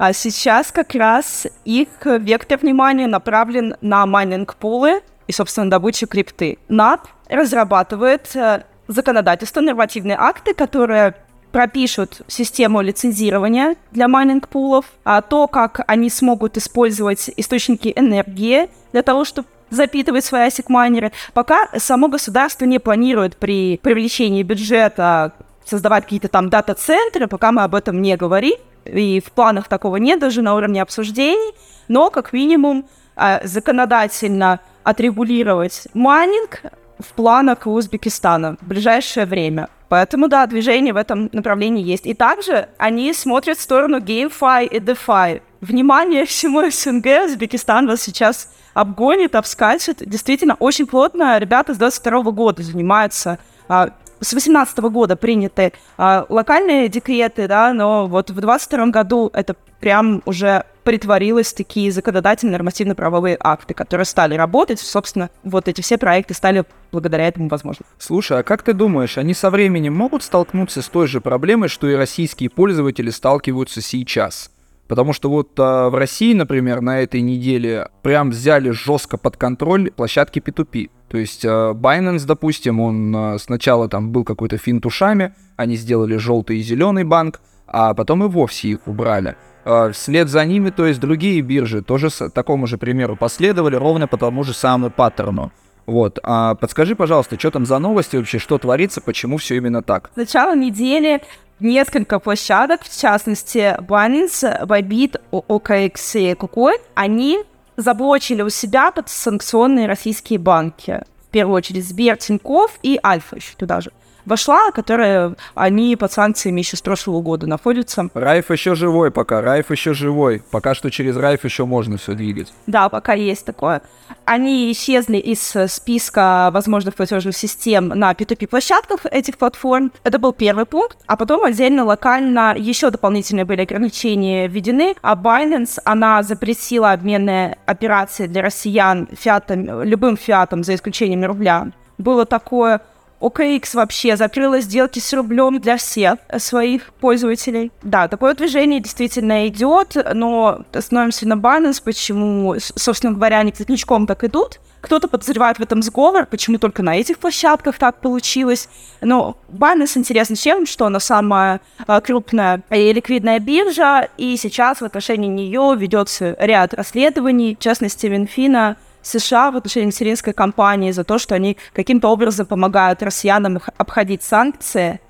А 0.01 0.15
сейчас 0.15 0.73
как 0.73 0.95
раз 0.95 1.47
их 1.67 1.89
вектор 2.07 2.59
внимания 2.59 3.07
направлен 3.07 3.77
на 3.83 4.07
майнинг-пулы 4.07 5.03
и, 5.27 5.33
собственно, 5.33 5.69
добычу 5.69 6.07
крипты. 6.07 6.57
НАП 6.69 7.07
разрабатывает 7.29 8.35
э, 8.35 8.63
законодательство, 8.89 9.61
нормативные 9.61 10.17
акты, 10.19 10.55
которые 10.55 11.17
пропишут 11.53 12.23
систему 12.29 12.81
лицензирования 12.81 13.77
для 13.91 14.09
майнинг-пулов, 14.09 14.87
а 15.05 15.21
то, 15.21 15.47
как 15.47 15.83
они 15.87 16.09
смогут 16.09 16.57
использовать 16.57 17.31
источники 17.37 17.93
энергии 17.95 18.71
для 18.93 19.03
того, 19.03 19.27
чтобы 19.27 19.49
запитывать 19.69 20.25
свои 20.25 20.49
ASIC-майнеры. 20.49 21.13
Пока 21.35 21.69
само 21.77 22.09
государство 22.09 22.65
не 22.65 22.79
планирует 22.79 23.37
при 23.37 23.77
привлечении 23.77 24.43
бюджета 24.45 25.35
создавать 25.67 26.05
какие-то 26.05 26.29
там 26.29 26.49
дата-центры, 26.49 27.27
пока 27.27 27.53
мы 27.53 27.65
об 27.65 27.75
этом 27.75 28.01
не 28.01 28.17
говорим, 28.17 28.57
и 28.85 29.21
в 29.21 29.33
планах 29.33 29.69
такого 29.69 29.97
нет 29.97 30.21
даже 30.21 30.43
на 30.43 30.55
уровне 30.55 30.83
обсуждений, 30.83 31.55
но 31.89 32.11
как 32.11 32.33
минимум 32.33 32.87
а, 33.17 33.41
законодательно 33.45 34.61
отрегулировать 34.85 35.89
майнинг 35.95 36.63
в 36.99 37.13
планах 37.15 37.67
Узбекистана 37.67 38.57
в 38.61 38.67
ближайшее 38.67 39.27
время. 39.27 39.69
Поэтому, 39.89 40.29
да, 40.29 40.47
движение 40.47 40.93
в 40.93 40.97
этом 40.97 41.29
направлении 41.33 41.85
есть. 41.85 42.07
И 42.07 42.15
также 42.15 42.69
они 42.79 43.13
смотрят 43.13 43.59
в 43.59 43.61
сторону 43.61 43.99
GameFi 43.99 44.67
и 44.69 44.79
DeFi. 44.79 45.43
Внимание 45.61 46.25
всему 46.27 46.71
СНГ, 46.71 47.27
Узбекистан 47.27 47.89
вас 47.89 48.01
сейчас 48.01 48.53
обгонит, 48.73 49.35
обскачет. 49.35 49.97
Действительно, 49.99 50.55
очень 50.55 50.87
плотно 50.87 51.39
ребята 51.39 51.75
с 51.75 51.77
22 51.77 52.23
года 52.31 52.63
занимаются 52.63 53.39
а, 53.69 53.91
с 54.21 54.31
2018 54.31 54.79
года 54.79 55.17
приняты 55.17 55.73
а, 55.97 56.27
локальные 56.29 56.89
декреты, 56.89 57.49
да, 57.49 57.73
но 57.73 58.07
вот 58.07 58.31
в 58.31 58.35
2022 58.35 58.87
году 58.87 59.31
это 59.33 59.57
прям 59.81 60.23
уже 60.27 60.65
притворилось 60.85 61.53
такие 61.53 61.93
законодательные 61.93 62.53
нормативно-правовые 62.53 63.37
акты, 63.39 63.75
которые 63.75 64.05
стали 64.05 64.35
работать. 64.35 64.81
Собственно, 64.81 65.31
вот 65.43 65.69
эти 65.69 65.81
все 65.81 65.99
проекты 65.99 66.35
стали 66.35 66.65
благодаря 66.93 67.29
этому 67.29 67.49
возможны. 67.49 67.85
Слушай, 67.99 68.41
а 68.41 68.43
как 68.43 68.63
ты 68.63 68.73
думаешь, 68.73 69.19
они 69.19 69.35
со 69.35 69.51
временем 69.51 69.95
могут 69.95 70.23
столкнуться 70.23 70.83
с 70.83 70.89
той 70.89 71.07
же 71.07 71.21
проблемой, 71.21 71.69
что 71.69 71.89
и 71.89 71.95
российские 71.95 72.51
пользователи 72.51 73.11
сталкиваются 73.11 73.81
сейчас? 73.81 74.51
Потому 74.91 75.13
что 75.13 75.31
вот 75.31 75.51
а, 75.57 75.89
в 75.89 75.95
России, 75.95 76.35
например, 76.35 76.81
на 76.81 76.99
этой 76.99 77.21
неделе 77.21 77.91
прям 78.03 78.31
взяли 78.31 78.71
жестко 78.71 79.19
под 79.19 79.37
контроль 79.37 79.93
площадки 79.93 80.41
P2P. 80.41 80.91
То 81.09 81.17
есть 81.17 81.45
а, 81.47 81.75
Binance, 81.75 82.27
допустим, 82.27 82.81
он 82.81 83.15
а, 83.15 83.39
сначала 83.39 83.89
там 83.89 84.11
был 84.11 84.25
какой-то 84.25 84.59
финт 84.59 84.85
ушами, 84.85 85.33
они 85.55 85.77
сделали 85.77 86.17
желтый 86.17 86.59
и 86.59 86.63
зеленый 86.63 87.05
банк, 87.05 87.41
а 87.69 87.95
потом 87.95 88.25
и 88.25 88.27
вовсе 88.27 88.71
их 88.71 88.89
убрали. 88.89 89.37
А, 89.65 89.93
вслед 89.93 90.29
за 90.29 90.45
ними, 90.45 90.71
то 90.71 90.85
есть 90.85 90.99
другие 90.99 91.41
биржи 91.41 91.83
тоже 91.83 92.11
с 92.11 92.29
такому 92.29 92.67
же 92.67 92.77
примеру 92.77 93.15
последовали, 93.15 93.77
ровно 93.77 94.09
по 94.09 94.17
тому 94.17 94.43
же 94.43 94.53
самому 94.53 94.91
паттерну. 94.91 95.53
Вот, 95.91 96.21
а 96.23 96.55
подскажи, 96.55 96.95
пожалуйста, 96.95 97.37
что 97.37 97.51
там 97.51 97.67
за 97.67 97.81
новости 97.81 98.15
вообще, 98.15 98.39
что 98.39 98.59
творится, 98.59 99.01
почему 99.01 99.39
все 99.39 99.57
именно 99.57 99.83
так? 99.83 100.11
С 100.15 100.17
начала 100.17 100.55
недели 100.55 101.21
несколько 101.59 102.21
площадок, 102.21 102.85
в 102.85 103.01
частности, 103.01 103.77
Binance, 103.81 104.67
Bybit, 104.67 105.21
OKX 105.33 105.95
и 106.15 106.33
KuCoin, 106.35 106.81
они 106.95 107.41
заблочили 107.77 108.43
у 108.43 108.51
себя 108.51 108.93
подсанкционные 108.93 109.89
российские 109.89 110.39
банки. 110.39 111.03
В 111.27 111.33
первую 111.33 111.57
очередь 111.57 111.85
Сбер, 111.85 112.17
Тинькофф 112.17 112.71
и 112.85 113.01
Альфа 113.03 113.35
еще 113.35 113.57
туда 113.57 113.81
же 113.81 113.91
вошла, 114.25 114.71
которая 114.71 115.37
они 115.55 115.97
под 115.97 116.13
санкциями 116.13 116.61
еще 116.61 116.77
с 116.77 116.83
прошлого 116.83 117.21
года 117.21 117.47
находятся. 117.47 118.09
Райф 118.15 118.51
еще 118.51 118.75
живой 118.75 119.11
пока, 119.11 119.41
Райф 119.41 119.71
еще 119.71 119.95
живой. 119.95 120.43
Пока 120.51 120.75
что 120.75 120.91
через 120.91 121.17
Райф 121.17 121.45
еще 121.45 121.65
можно 121.65 121.97
все 121.97 122.15
двигать. 122.15 122.53
Да, 122.67 122.89
пока 122.89 123.15
есть 123.15 123.45
такое. 123.45 123.83
Они 124.25 124.71
исчезли 124.73 125.17
из 125.17 125.55
списка 125.69 126.51
возможных 126.53 126.95
платежных 126.95 127.37
систем 127.37 127.89
на 127.89 128.13
P2P-площадках 128.13 129.07
этих 129.07 129.39
платформ. 129.39 129.93
Это 130.05 130.19
был 130.19 130.33
первый 130.33 130.67
пункт. 130.67 130.99
А 131.07 131.17
потом 131.17 131.45
отдельно 131.45 131.85
локально 131.85 132.55
еще 132.57 132.91
дополнительные 132.91 133.45
были 133.45 133.63
ограничения 133.63 134.47
введены. 134.47 134.95
А 135.03 135.15
Binance, 135.15 135.81
она 135.85 136.23
запретила 136.23 136.93
обменные 136.93 137.59
операции 137.67 138.27
для 138.27 138.43
россиян 138.43 139.09
фиатом, 139.13 139.83
любым 139.83 140.17
фиатом, 140.17 140.65
за 140.65 140.75
исключением 140.75 141.25
рубля. 141.25 141.69
Было 141.99 142.25
такое 142.25 142.81
OKX 143.21 143.75
вообще 143.75 144.17
закрыла 144.17 144.61
сделки 144.61 144.99
с 144.99 145.13
рублем 145.13 145.61
для 145.61 145.77
всех 145.77 146.19
своих 146.39 146.93
пользователей. 146.95 147.71
Да, 147.83 148.09
такое 148.09 148.35
движение 148.35 148.81
действительно 148.81 149.47
идет, 149.49 149.97
но 150.15 150.65
остановимся 150.73 151.29
на 151.29 151.35
Binance, 151.35 151.83
почему, 151.85 152.57
собственно 152.59 153.13
говоря, 153.13 153.39
они 153.39 153.53
кличком 153.53 154.07
так 154.07 154.25
идут. 154.25 154.61
Кто-то 154.81 155.09
подозревает 155.09 155.59
в 155.59 155.63
этом 155.63 155.83
сговор, 155.83 156.25
почему 156.25 156.59
только 156.59 156.83
на 156.83 156.97
этих 156.97 157.19
площадках 157.19 157.77
так 157.77 158.01
получилось. 158.01 158.69
Но 159.03 159.37
Binance 159.51 159.99
интересен 159.99 160.37
чем, 160.37 160.65
что 160.65 160.87
она 160.87 161.01
самая 161.01 161.61
а, 161.87 162.01
крупная 162.01 162.63
и 162.71 162.93
ликвидная 162.93 163.41
биржа, 163.41 164.09
и 164.17 164.37
сейчас 164.39 164.81
в 164.81 164.85
отношении 164.85 165.29
нее 165.29 165.75
ведется 165.77 166.35
ряд 166.39 166.73
расследований, 166.73 167.57
в 167.57 167.63
частности, 167.63 168.07
Минфина 168.07 168.77
США 169.03 169.51
в 169.51 169.57
отношении 169.57 169.87
материнской 169.87 170.33
компании 170.33 170.91
за 170.91 171.05
то, 171.05 171.19
что 171.19 171.35
они 171.35 171.57
каким-то 171.73 172.09
образом 172.09 172.47
помогают 172.47 173.03
россиянам 173.03 173.61
обходить 173.77 174.23
санкции. 174.23 175.01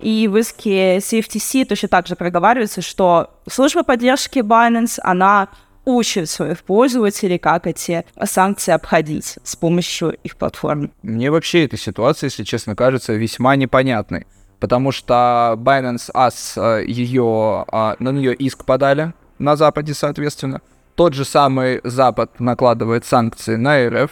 И 0.00 0.28
в 0.28 0.36
иске 0.36 0.98
CFTC 0.98 1.66
точно 1.66 1.88
так 1.88 2.06
же 2.06 2.16
проговаривается, 2.16 2.80
что 2.80 3.30
служба 3.48 3.82
поддержки 3.82 4.38
Binance, 4.38 4.98
она 5.02 5.48
учит 5.84 6.28
своих 6.28 6.62
пользователей, 6.62 7.38
как 7.38 7.66
эти 7.66 8.04
санкции 8.24 8.72
обходить 8.72 9.38
с 9.42 9.56
помощью 9.56 10.12
их 10.22 10.36
платформ. 10.36 10.92
Мне 11.02 11.30
вообще 11.30 11.64
эта 11.64 11.76
ситуация, 11.76 12.28
если 12.28 12.44
честно, 12.44 12.76
кажется 12.76 13.12
весьма 13.14 13.56
непонятной. 13.56 14.26
Потому 14.58 14.92
что 14.92 15.54
Binance 15.56 16.10
Us, 16.14 16.84
ее, 16.84 17.64
а, 17.68 17.96
на 17.98 18.10
нее 18.10 18.34
иск 18.34 18.64
подали 18.64 19.14
на 19.38 19.56
Западе, 19.56 19.94
соответственно. 19.94 20.60
Тот 20.94 21.14
же 21.14 21.24
самый 21.24 21.80
Запад 21.84 22.40
накладывает 22.40 23.04
санкции 23.04 23.56
на 23.56 23.88
РФ, 23.88 24.10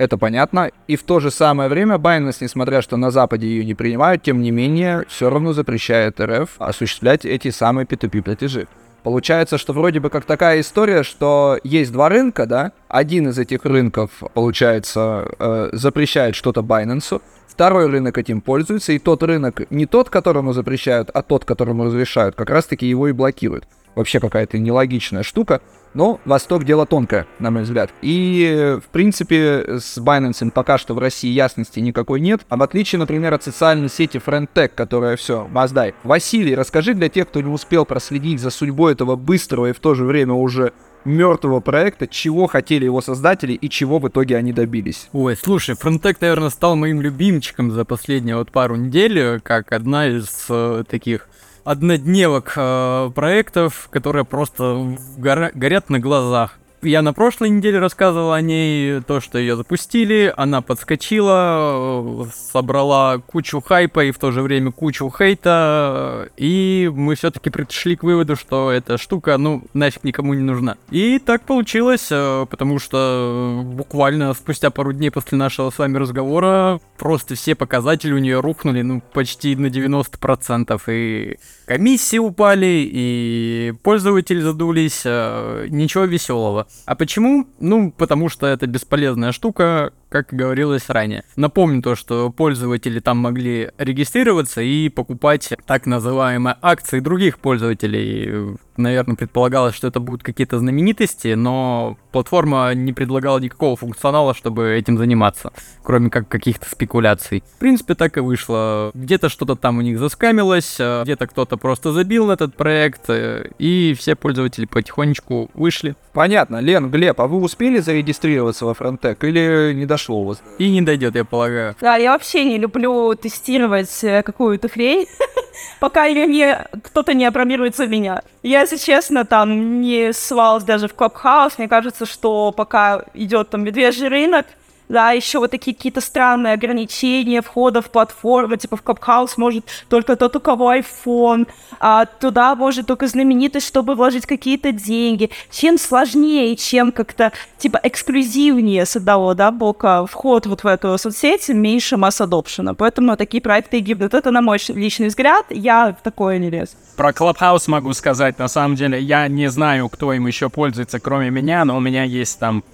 это 0.00 0.16
понятно. 0.16 0.70
И 0.86 0.96
в 0.96 1.02
то 1.02 1.20
же 1.20 1.30
самое 1.30 1.68
время 1.68 1.96
Binance, 1.96 2.38
несмотря 2.40 2.80
что 2.80 2.96
на 2.96 3.10
Западе 3.10 3.46
ее 3.46 3.66
не 3.66 3.74
принимают, 3.74 4.22
тем 4.22 4.40
не 4.40 4.50
менее, 4.50 5.04
все 5.08 5.28
равно 5.28 5.52
запрещает 5.52 6.20
РФ 6.20 6.50
осуществлять 6.58 7.26
эти 7.26 7.50
самые 7.50 7.84
P2P 7.84 8.22
платежи. 8.22 8.66
Получается, 9.02 9.58
что 9.58 9.74
вроде 9.74 10.00
бы 10.00 10.08
как 10.08 10.24
такая 10.24 10.60
история, 10.60 11.02
что 11.02 11.58
есть 11.64 11.92
два 11.92 12.08
рынка, 12.08 12.46
да? 12.46 12.72
Один 12.88 13.28
из 13.28 13.38
этих 13.38 13.64
рынков, 13.64 14.10
получается, 14.32 15.28
э, 15.38 15.68
запрещает 15.72 16.34
что-то 16.34 16.60
Binance, 16.60 17.20
второй 17.46 17.86
рынок 17.86 18.16
этим 18.16 18.40
пользуется, 18.40 18.92
и 18.92 18.98
тот 18.98 19.22
рынок 19.22 19.70
не 19.70 19.84
тот, 19.84 20.08
которому 20.08 20.54
запрещают, 20.54 21.10
а 21.12 21.22
тот, 21.22 21.44
которому 21.44 21.84
разрешают, 21.84 22.36
как 22.36 22.48
раз-таки 22.48 22.86
его 22.86 23.08
и 23.08 23.12
блокируют. 23.12 23.66
Вообще 23.94 24.20
какая-то 24.20 24.58
нелогичная 24.58 25.22
штука. 25.22 25.60
Но 25.92 26.20
Восток 26.24 26.64
дело 26.64 26.86
тонкое, 26.86 27.26
на 27.40 27.50
мой 27.50 27.62
взгляд. 27.62 27.90
И, 28.00 28.78
в 28.84 28.88
принципе, 28.90 29.78
с 29.80 29.98
Binance 29.98 30.50
пока 30.52 30.78
что 30.78 30.94
в 30.94 30.98
России 30.98 31.30
ясности 31.30 31.80
никакой 31.80 32.20
нет. 32.20 32.42
А 32.48 32.56
в 32.56 32.62
отличие, 32.62 33.00
например, 33.00 33.34
от 33.34 33.42
социальной 33.42 33.88
сети 33.88 34.18
Friendtech, 34.24 34.68
которая 34.68 35.16
все, 35.16 35.48
маздай. 35.48 35.94
Василий, 36.04 36.54
расскажи 36.54 36.94
для 36.94 37.08
тех, 37.08 37.28
кто 37.28 37.40
не 37.40 37.50
успел 37.50 37.84
проследить 37.84 38.40
за 38.40 38.50
судьбой 38.50 38.92
этого 38.92 39.16
быстрого 39.16 39.70
и 39.70 39.72
в 39.72 39.80
то 39.80 39.94
же 39.94 40.04
время 40.04 40.34
уже 40.34 40.72
мертвого 41.04 41.60
проекта, 41.60 42.06
чего 42.06 42.46
хотели 42.46 42.84
его 42.84 43.00
создатели 43.00 43.52
и 43.54 43.68
чего 43.68 43.98
в 43.98 44.08
итоге 44.08 44.36
они 44.36 44.52
добились. 44.52 45.08
Ой, 45.12 45.36
слушай, 45.36 45.74
Frontech, 45.74 46.16
наверное, 46.20 46.50
стал 46.50 46.76
моим 46.76 47.00
любимчиком 47.00 47.70
за 47.70 47.84
последние 47.84 48.36
вот 48.36 48.52
пару 48.52 48.76
недель, 48.76 49.40
как 49.40 49.72
одна 49.72 50.06
из 50.06 50.46
э, 50.48 50.84
таких 50.88 51.28
однодневок 51.64 52.52
э, 52.56 53.10
проектов, 53.14 53.88
которые 53.90 54.24
просто 54.24 54.96
горят 55.18 55.90
на 55.90 55.98
глазах. 55.98 56.58
Я 56.82 57.02
на 57.02 57.12
прошлой 57.12 57.50
неделе 57.50 57.78
рассказывал 57.78 58.32
о 58.32 58.40
ней, 58.40 59.02
то, 59.02 59.20
что 59.20 59.38
ее 59.38 59.54
запустили, 59.54 60.32
она 60.34 60.62
подскочила, 60.62 62.26
собрала 62.34 63.18
кучу 63.18 63.60
хайпа 63.60 64.06
и 64.06 64.12
в 64.12 64.18
то 64.18 64.30
же 64.30 64.40
время 64.40 64.72
кучу 64.72 65.12
хейта, 65.14 66.30
и 66.38 66.90
мы 66.94 67.16
все-таки 67.16 67.50
пришли 67.50 67.96
к 67.96 68.02
выводу, 68.02 68.34
что 68.34 68.70
эта 68.70 68.96
штука, 68.96 69.36
ну, 69.36 69.62
нафиг 69.74 70.04
никому 70.04 70.32
не 70.32 70.40
нужна. 70.40 70.78
И 70.90 71.18
так 71.18 71.42
получилось, 71.42 72.08
э, 72.10 72.46
потому 72.48 72.78
что 72.78 73.60
буквально 73.62 74.32
спустя 74.32 74.70
пару 74.70 74.94
дней 74.94 75.10
после 75.10 75.36
нашего 75.36 75.68
с 75.68 75.78
вами 75.78 75.98
разговора 75.98 76.80
просто 76.96 77.34
все 77.34 77.54
показатели 77.54 78.12
у 78.12 78.18
нее 78.18 78.40
рухнули, 78.40 78.80
ну, 78.80 79.02
почти 79.12 79.54
на 79.54 79.66
90%, 79.66 80.80
и 80.88 81.36
комиссии 81.66 82.16
упали, 82.16 82.88
и 82.90 83.74
пользователи 83.82 84.40
задулись, 84.40 85.02
э, 85.04 85.66
ничего 85.68 86.04
веселого. 86.04 86.66
А 86.86 86.94
почему? 86.94 87.46
Ну, 87.60 87.92
потому 87.92 88.28
что 88.28 88.46
это 88.46 88.66
бесполезная 88.66 89.32
штука, 89.32 89.92
как 90.10 90.26
говорилось 90.32 90.88
ранее. 90.88 91.24
Напомню 91.36 91.82
то, 91.82 91.94
что 91.94 92.30
пользователи 92.30 93.00
там 93.00 93.18
могли 93.18 93.70
регистрироваться 93.78 94.60
и 94.60 94.88
покупать 94.88 95.54
так 95.66 95.86
называемые 95.86 96.56
акции 96.60 97.00
других 97.00 97.38
пользователей. 97.38 98.58
Наверное, 98.76 99.14
предполагалось, 99.14 99.74
что 99.74 99.88
это 99.88 100.00
будут 100.00 100.22
какие-то 100.22 100.58
знаменитости, 100.58 101.34
но 101.34 101.96
платформа 102.12 102.74
не 102.74 102.92
предлагала 102.92 103.38
никакого 103.38 103.76
функционала, 103.76 104.34
чтобы 104.34 104.70
этим 104.70 104.98
заниматься, 104.98 105.52
кроме 105.82 106.10
как 106.10 106.28
каких-то 106.28 106.68
спекуляций. 106.68 107.44
В 107.56 107.58
принципе, 107.58 107.94
так 107.94 108.16
и 108.16 108.20
вышло. 108.20 108.90
Где-то 108.94 109.28
что-то 109.28 109.54
там 109.54 109.78
у 109.78 109.82
них 109.82 109.98
заскамилось, 109.98 110.78
а 110.80 111.04
где-то 111.04 111.26
кто-то 111.26 111.56
просто 111.56 111.92
забил 111.92 112.26
на 112.26 112.32
этот 112.32 112.56
проект, 112.56 113.08
э, 113.10 113.50
и 113.58 113.94
все 113.96 114.16
пользователи 114.16 114.64
потихонечку 114.64 115.50
вышли. 115.54 115.94
Понятно. 116.12 116.60
Лен, 116.60 116.90
Глеб, 116.90 117.20
а 117.20 117.28
вы 117.28 117.38
успели 117.38 117.78
зарегистрироваться 117.78 118.64
во 118.64 118.74
Фронтек 118.74 119.22
или 119.22 119.72
не 119.74 119.86
дошло 119.86 119.99
у 120.08 120.24
вас? 120.24 120.42
И 120.58 120.70
не 120.70 120.82
дойдет, 120.82 121.14
я 121.14 121.24
полагаю. 121.24 121.76
Да, 121.80 121.96
я 121.96 122.12
вообще 122.12 122.44
не 122.44 122.58
люблю 122.58 123.14
тестировать 123.14 124.02
э, 124.02 124.22
какую-то 124.22 124.68
хрень, 124.68 125.06
пока 125.80 126.06
ее 126.06 126.26
не 126.26 126.56
кто-то 126.82 127.14
не 127.14 127.24
опробирует 127.24 127.76
за 127.76 127.86
меня. 127.86 128.22
Я, 128.42 128.60
если 128.60 128.76
честно, 128.76 129.24
там 129.24 129.80
не 129.80 130.12
свалась 130.12 130.64
даже 130.64 130.88
в 130.88 130.94
Клабхаус. 130.94 131.58
Мне 131.58 131.68
кажется, 131.68 132.06
что 132.06 132.52
пока 132.52 133.04
идет 133.14 133.50
там 133.50 133.64
медвежий 133.64 134.08
рынок, 134.08 134.46
да, 134.90 135.12
еще 135.12 135.38
вот 135.38 135.52
такие 135.52 135.74
какие-то 135.74 136.00
странные 136.00 136.54
ограничения 136.54 137.42
входа 137.42 137.80
в 137.80 137.90
платформу, 137.90 138.56
типа 138.56 138.76
в 138.76 138.82
Clubhouse 138.82 139.34
может 139.36 139.64
только 139.88 140.16
тот, 140.16 140.34
у 140.34 140.40
кого 140.40 140.74
iPhone, 140.74 141.46
а 141.78 142.06
туда 142.06 142.54
может 142.56 142.86
только 142.86 143.06
знаменитость, 143.06 143.68
чтобы 143.68 143.94
вложить 143.94 144.26
какие-то 144.26 144.72
деньги. 144.72 145.30
Чем 145.50 145.78
сложнее, 145.78 146.56
чем 146.56 146.90
как-то, 146.90 147.32
типа, 147.58 147.80
эксклюзивнее 147.82 148.84
с 148.84 148.96
одного, 148.96 149.34
да, 149.34 149.52
бока 149.52 150.04
вход 150.06 150.46
вот 150.46 150.64
в 150.64 150.66
эту 150.66 150.98
соцсеть, 150.98 151.48
меньше 151.48 151.96
масс 151.96 152.20
адопшена. 152.20 152.74
Поэтому 152.74 153.16
такие 153.16 153.40
проекты 153.40 153.78
и 153.78 153.80
гибнут. 153.80 154.14
Это, 154.14 154.32
на 154.32 154.42
мой 154.42 154.58
личный 154.68 155.08
взгляд, 155.08 155.46
я 155.50 155.96
в 155.98 156.02
такое 156.02 156.38
не 156.38 156.50
лез. 156.50 156.76
Про 156.96 157.10
Clubhouse 157.10 157.64
могу 157.68 157.92
сказать, 157.92 158.38
на 158.38 158.48
самом 158.48 158.74
деле, 158.74 159.00
я 159.00 159.28
не 159.28 159.48
знаю, 159.48 159.88
кто 159.88 160.12
им 160.12 160.26
еще 160.26 160.50
пользуется, 160.50 160.98
кроме 160.98 161.30
меня, 161.30 161.64
но 161.64 161.76
у 161.76 161.80
меня 161.80 162.02
есть 162.02 162.40
там 162.40 162.64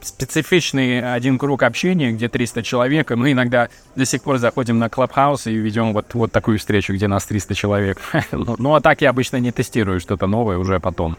специфичный 0.00 1.14
один 1.14 1.38
круг 1.38 1.62
общения, 1.62 2.12
где 2.12 2.28
300 2.28 2.62
человек, 2.62 3.10
и 3.10 3.14
мы 3.14 3.32
иногда 3.32 3.68
до 3.94 4.04
сих 4.04 4.22
пор 4.22 4.38
заходим 4.38 4.78
на 4.78 4.86
Clubhouse 4.86 5.50
и 5.50 5.54
ведем 5.54 5.92
вот, 5.92 6.14
вот 6.14 6.32
такую 6.32 6.58
встречу, 6.58 6.92
где 6.94 7.08
нас 7.08 7.26
300 7.26 7.54
человек. 7.54 7.98
ну, 8.32 8.56
ну, 8.58 8.74
а 8.74 8.80
так 8.80 9.00
я 9.02 9.10
обычно 9.10 9.36
не 9.38 9.52
тестирую 9.52 10.00
что-то 10.00 10.26
новое 10.26 10.58
уже 10.58 10.80
потом. 10.80 11.16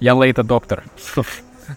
Я 0.00 0.12
late 0.12 0.34
adopter. 0.36 0.82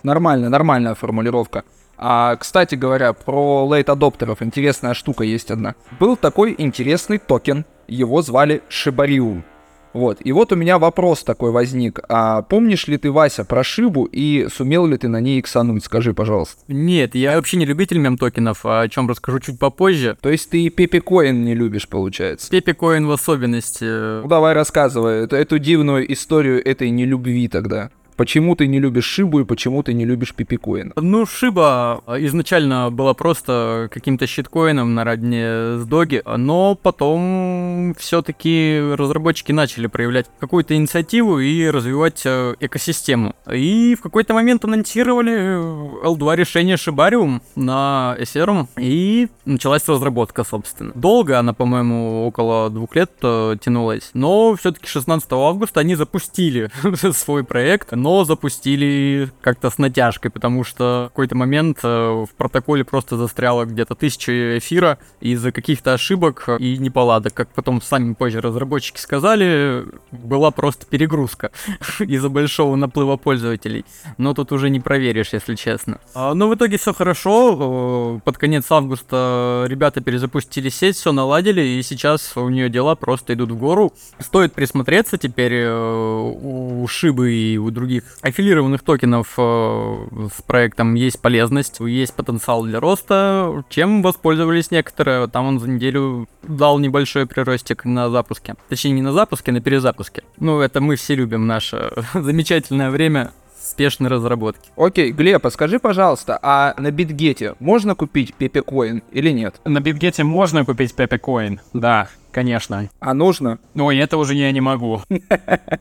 Нормально, 0.03 0.49
нормальная 0.49 0.95
формулировка. 0.95 1.63
А, 1.97 2.35
кстати 2.35 2.75
говоря, 2.75 3.13
про 3.13 3.65
лейт 3.65 3.89
адоптеров 3.89 4.41
интересная 4.41 4.93
штука 4.93 5.23
есть 5.23 5.51
одна. 5.51 5.75
Был 5.99 6.17
такой 6.17 6.55
интересный 6.57 7.17
токен, 7.17 7.65
его 7.87 8.21
звали 8.21 8.61
Шибариум. 8.67 9.43
Вот. 9.93 10.19
И 10.23 10.31
вот 10.31 10.51
у 10.51 10.55
меня 10.55 10.79
вопрос 10.79 11.23
такой 11.23 11.51
возник. 11.51 11.99
А 12.09 12.41
помнишь 12.41 12.87
ли 12.87 12.97
ты, 12.97 13.11
Вася, 13.11 13.45
про 13.45 13.63
Шибу 13.63 14.05
и 14.05 14.47
сумел 14.53 14.85
ли 14.85 14.97
ты 14.97 15.07
на 15.07 15.21
ней 15.21 15.39
иксануть? 15.39 15.83
Скажи, 15.83 16.13
пожалуйста. 16.13 16.61
Нет, 16.67 17.15
я 17.15 17.35
вообще 17.35 17.57
не 17.57 17.65
любитель 17.65 17.99
мем-токенов, 17.99 18.65
о 18.65 18.87
чем 18.89 19.09
расскажу 19.09 19.39
чуть 19.39 19.59
попозже. 19.59 20.17
То 20.21 20.29
есть 20.29 20.49
ты 20.49 20.63
и 20.63 20.69
Пепе 20.69 21.01
Коин 21.01 21.43
не 21.43 21.55
любишь, 21.55 21.87
получается? 21.87 22.49
Пепе 22.49 22.73
Коин 22.73 23.07
в 23.07 23.11
особенности. 23.11 24.21
Ну 24.21 24.27
давай 24.27 24.53
рассказывай 24.53 25.23
эту, 25.23 25.35
эту 25.35 25.59
дивную 25.59 26.11
историю 26.11 26.65
этой 26.65 26.89
нелюбви 26.89 27.47
тогда. 27.47 27.89
Почему 28.15 28.55
ты 28.55 28.67
не 28.67 28.79
любишь 28.79 29.05
Шибу 29.05 29.41
и 29.41 29.45
почему 29.45 29.83
ты 29.83 29.93
не 29.93 30.05
любишь 30.05 30.33
Пипикоин? 30.33 30.93
Ну, 30.95 31.25
Шиба 31.25 32.03
изначально 32.19 32.89
была 32.91 33.13
просто 33.13 33.89
каким-то 33.91 34.27
щиткоином 34.27 34.93
на 34.93 35.03
родне 35.03 35.77
с 35.77 35.85
Доги, 35.85 36.21
но 36.25 36.75
потом 36.75 37.95
все-таки 37.97 38.79
разработчики 38.95 39.51
начали 39.51 39.87
проявлять 39.87 40.27
какую-то 40.39 40.75
инициативу 40.75 41.39
и 41.39 41.67
развивать 41.67 42.21
э, 42.25 42.55
экосистему. 42.59 43.35
И 43.51 43.95
в 43.95 44.01
какой-то 44.01 44.33
момент 44.33 44.63
анонсировали 44.65 46.03
L2 46.05 46.35
решение 46.35 46.77
Шибариум 46.77 47.41
на 47.55 48.15
Ethereum, 48.19 48.67
и 48.77 49.27
началась 49.45 49.87
разработка, 49.87 50.43
собственно. 50.43 50.91
Долго 50.95 51.39
она, 51.39 51.53
по-моему, 51.53 52.25
около 52.27 52.69
двух 52.69 52.95
лет 52.95 53.11
э, 53.21 53.57
тянулась, 53.59 54.11
но 54.13 54.55
все-таки 54.55 54.87
16 54.87 55.31
августа 55.31 55.79
они 55.79 55.95
запустили 55.95 56.69
свой 57.13 57.43
проект, 57.43 57.91
но 57.91 58.12
запустили 58.23 59.29
как-то 59.41 59.69
с 59.69 59.77
натяжкой, 59.77 60.31
потому 60.31 60.63
что 60.63 61.05
в 61.07 61.09
какой-то 61.09 61.35
момент 61.35 61.79
э, 61.83 62.25
в 62.29 62.29
протоколе 62.37 62.83
просто 62.83 63.17
застряло 63.17 63.65
где-то 63.65 63.95
тысяча 63.95 64.57
эфира 64.57 64.99
из-за 65.19 65.51
каких-то 65.51 65.93
ошибок 65.93 66.47
и 66.59 66.77
неполадок. 66.77 67.33
Как 67.33 67.49
потом 67.49 67.81
сами 67.81 68.13
позже 68.13 68.41
разработчики 68.41 68.99
сказали, 68.99 69.85
была 70.11 70.51
просто 70.51 70.85
перегрузка 70.85 71.51
из-за 71.99 72.29
большого 72.29 72.75
наплыва 72.75 73.17
пользователей. 73.17 73.85
Но 74.17 74.33
тут 74.33 74.51
уже 74.51 74.69
не 74.69 74.79
проверишь, 74.79 75.33
если 75.33 75.55
честно. 75.55 75.99
А, 76.13 76.33
но 76.33 76.47
в 76.47 76.55
итоге 76.55 76.77
все 76.77 76.93
хорошо. 76.93 78.21
Под 78.23 78.37
конец 78.37 78.65
августа 78.69 79.65
ребята 79.67 80.01
перезапустили 80.01 80.69
сеть, 80.69 80.95
все 80.97 81.11
наладили, 81.11 81.61
и 81.61 81.81
сейчас 81.83 82.35
у 82.35 82.49
нее 82.49 82.69
дела 82.69 82.95
просто 82.95 83.33
идут 83.33 83.51
в 83.51 83.57
гору. 83.57 83.93
Стоит 84.19 84.53
присмотреться 84.53 85.17
теперь 85.17 85.53
э, 85.53 86.31
у 86.41 86.85
Шибы 86.87 87.33
и 87.33 87.57
у 87.57 87.71
других 87.71 87.92
других 87.93 88.17
аффилированных 88.21 88.81
токенов 88.83 89.33
э, 89.37 90.07
с 90.35 90.41
проектом 90.41 90.95
есть 90.95 91.21
полезность, 91.21 91.79
есть 91.79 92.13
потенциал 92.13 92.63
для 92.63 92.79
роста, 92.79 93.63
чем 93.69 94.01
воспользовались 94.01 94.71
некоторые. 94.71 95.27
Там 95.27 95.45
он 95.45 95.59
за 95.59 95.69
неделю 95.69 96.27
дал 96.43 96.79
небольшой 96.79 97.25
приростик 97.25 97.85
на 97.85 98.09
запуске. 98.09 98.55
Точнее, 98.69 98.91
не 98.91 99.01
на 99.01 99.11
запуске, 99.11 99.51
на 99.51 99.61
перезапуске. 99.61 100.23
Ну, 100.39 100.59
это 100.59 100.81
мы 100.81 100.95
все 100.95 101.15
любим 101.15 101.47
наше 101.47 101.91
замечательное 102.13 102.89
время 102.89 103.31
спешной 103.73 104.09
разработки. 104.09 104.69
Окей, 104.77 105.11
Глеб, 105.11 105.45
а 105.45 105.49
скажи, 105.49 105.79
пожалуйста, 105.79 106.37
а 106.41 106.75
на 106.77 106.91
Битгете 106.91 107.55
можно 107.59 107.95
купить 107.95 108.33
Пепекоин 108.35 109.01
или 109.11 109.31
нет? 109.31 109.55
На 109.65 109.81
Битгете 109.81 110.23
можно 110.23 110.63
купить 110.63 110.95
Пепекоин, 110.95 111.59
да. 111.73 112.07
Конечно. 112.31 112.89
А 112.99 113.13
нужно? 113.13 113.59
Ой, 113.75 113.97
это 113.97 114.17
уже 114.17 114.33
я 114.33 114.51
не 114.51 114.61
могу. 114.61 115.01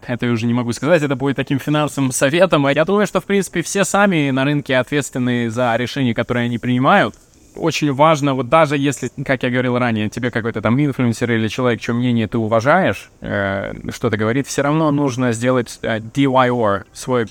Это 0.07 0.27
я 0.27 0.33
уже 0.33 0.47
не 0.47 0.53
могу 0.53 0.73
сказать, 0.73 1.03
это 1.03 1.17
будет 1.17 1.37
таким 1.37 1.59
финансовым 1.59 2.13
советом. 2.13 2.69
Я 2.69 2.85
думаю, 2.85 3.07
что, 3.07 3.23
в 3.23 3.25
принципе, 3.25 3.63
все 3.63 3.85
сами 3.85 4.31
на 4.31 4.45
рынке 4.45 4.77
ответственны 4.77 5.49
за 5.49 5.75
решения, 5.77 6.13
которые 6.15 6.45
они 6.45 6.59
принимают. 6.59 7.15
Очень 7.57 7.93
важно, 7.93 8.35
вот 8.35 8.49
даже 8.49 8.77
если, 8.77 9.11
как 9.25 9.43
я 9.43 9.51
говорил 9.51 9.79
ранее, 9.79 10.09
тебе 10.09 10.31
какой-то 10.31 10.63
там 10.63 10.79
инфлюенсер 10.79 11.33
или 11.33 11.49
человек, 11.49 11.81
чье 11.81 11.95
мнение 11.95 12.27
ты 12.27 12.39
уважаешь, 12.39 13.11
э, 13.21 13.75
что-то 13.91 14.17
говорит, 14.17 14.47
все 14.47 14.63
равно 14.63 14.91
нужно 14.91 15.33
сделать 15.33 15.79
э, 15.83 15.99
DYOR, 15.99 16.85
свой, 16.93 17.27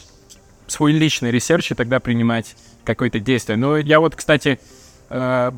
свой 0.71 0.93
личный 0.93 1.31
research, 1.31 1.71
и 1.71 1.75
тогда 1.75 1.99
принимать 1.99 2.55
какое-то 2.83 3.19
действие. 3.19 3.57
Ну, 3.57 3.75
я 3.75 3.99
вот, 3.99 4.15
кстати, 4.15 4.59
э, 5.09 5.51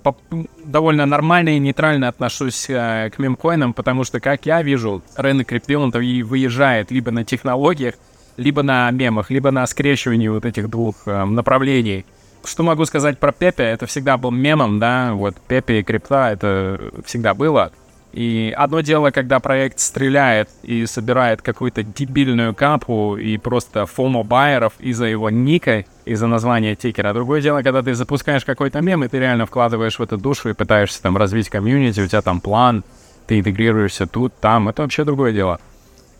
довольно 0.63 1.05
нормально 1.05 1.55
и 1.55 1.59
нейтрально 1.59 2.07
отношусь 2.07 2.69
э, 2.69 3.09
к 3.15 3.19
мемкоинам, 3.19 3.73
потому 3.73 4.03
что, 4.03 4.19
как 4.19 4.45
я 4.45 4.61
вижу, 4.61 5.01
рынок 5.15 5.51
он 5.77 5.89
и 5.91 6.23
выезжает 6.23 6.91
либо 6.91 7.11
на 7.11 7.23
технологиях, 7.23 7.95
либо 8.37 8.63
на 8.63 8.89
мемах, 8.91 9.29
либо 9.29 9.51
на 9.51 9.65
скрещивании 9.67 10.27
вот 10.27 10.45
этих 10.45 10.69
двух 10.69 10.95
э, 11.05 11.25
направлений. 11.25 12.05
Что 12.45 12.63
могу 12.63 12.83
сказать 12.85 13.19
про 13.19 13.31
Пепе? 13.31 13.63
Это 13.63 13.85
всегда 13.85 14.17
был 14.17 14.31
мемом, 14.31 14.79
да, 14.79 15.13
вот 15.13 15.35
Пепе 15.47 15.79
и 15.79 15.83
крипта, 15.83 16.31
это 16.31 16.91
всегда 17.05 17.33
было. 17.33 17.71
И 18.13 18.53
одно 18.55 18.81
дело, 18.81 19.09
когда 19.09 19.39
проект 19.39 19.79
стреляет 19.79 20.47
и 20.61 20.85
собирает 20.85 21.41
какую-то 21.41 21.81
дебильную 21.81 22.53
капу 22.53 23.17
и 23.17 23.37
просто 23.37 23.87
фомо 23.87 24.23
байеров 24.23 24.73
из-за 24.79 25.05
его 25.05 25.31
ника, 25.31 25.83
из-за 26.05 26.27
названия 26.27 26.75
тикера. 26.75 27.11
Другое 27.13 27.41
дело, 27.41 27.63
когда 27.63 27.81
ты 27.81 27.95
запускаешь 27.95 28.45
какой-то 28.45 28.81
мем, 28.81 29.03
и 29.03 29.07
ты 29.07 29.17
реально 29.17 29.47
вкладываешь 29.47 29.97
в 29.97 30.03
эту 30.03 30.17
душу 30.17 30.49
и 30.49 30.53
пытаешься 30.53 31.01
там 31.01 31.17
развить 31.17 31.49
комьюнити, 31.49 32.01
у 32.01 32.07
тебя 32.07 32.21
там 32.21 32.39
план, 32.39 32.83
ты 33.25 33.39
интегрируешься 33.39 34.05
тут, 34.05 34.31
там. 34.39 34.69
Это 34.69 34.83
вообще 34.83 35.05
другое 35.05 35.33
дело. 35.33 35.59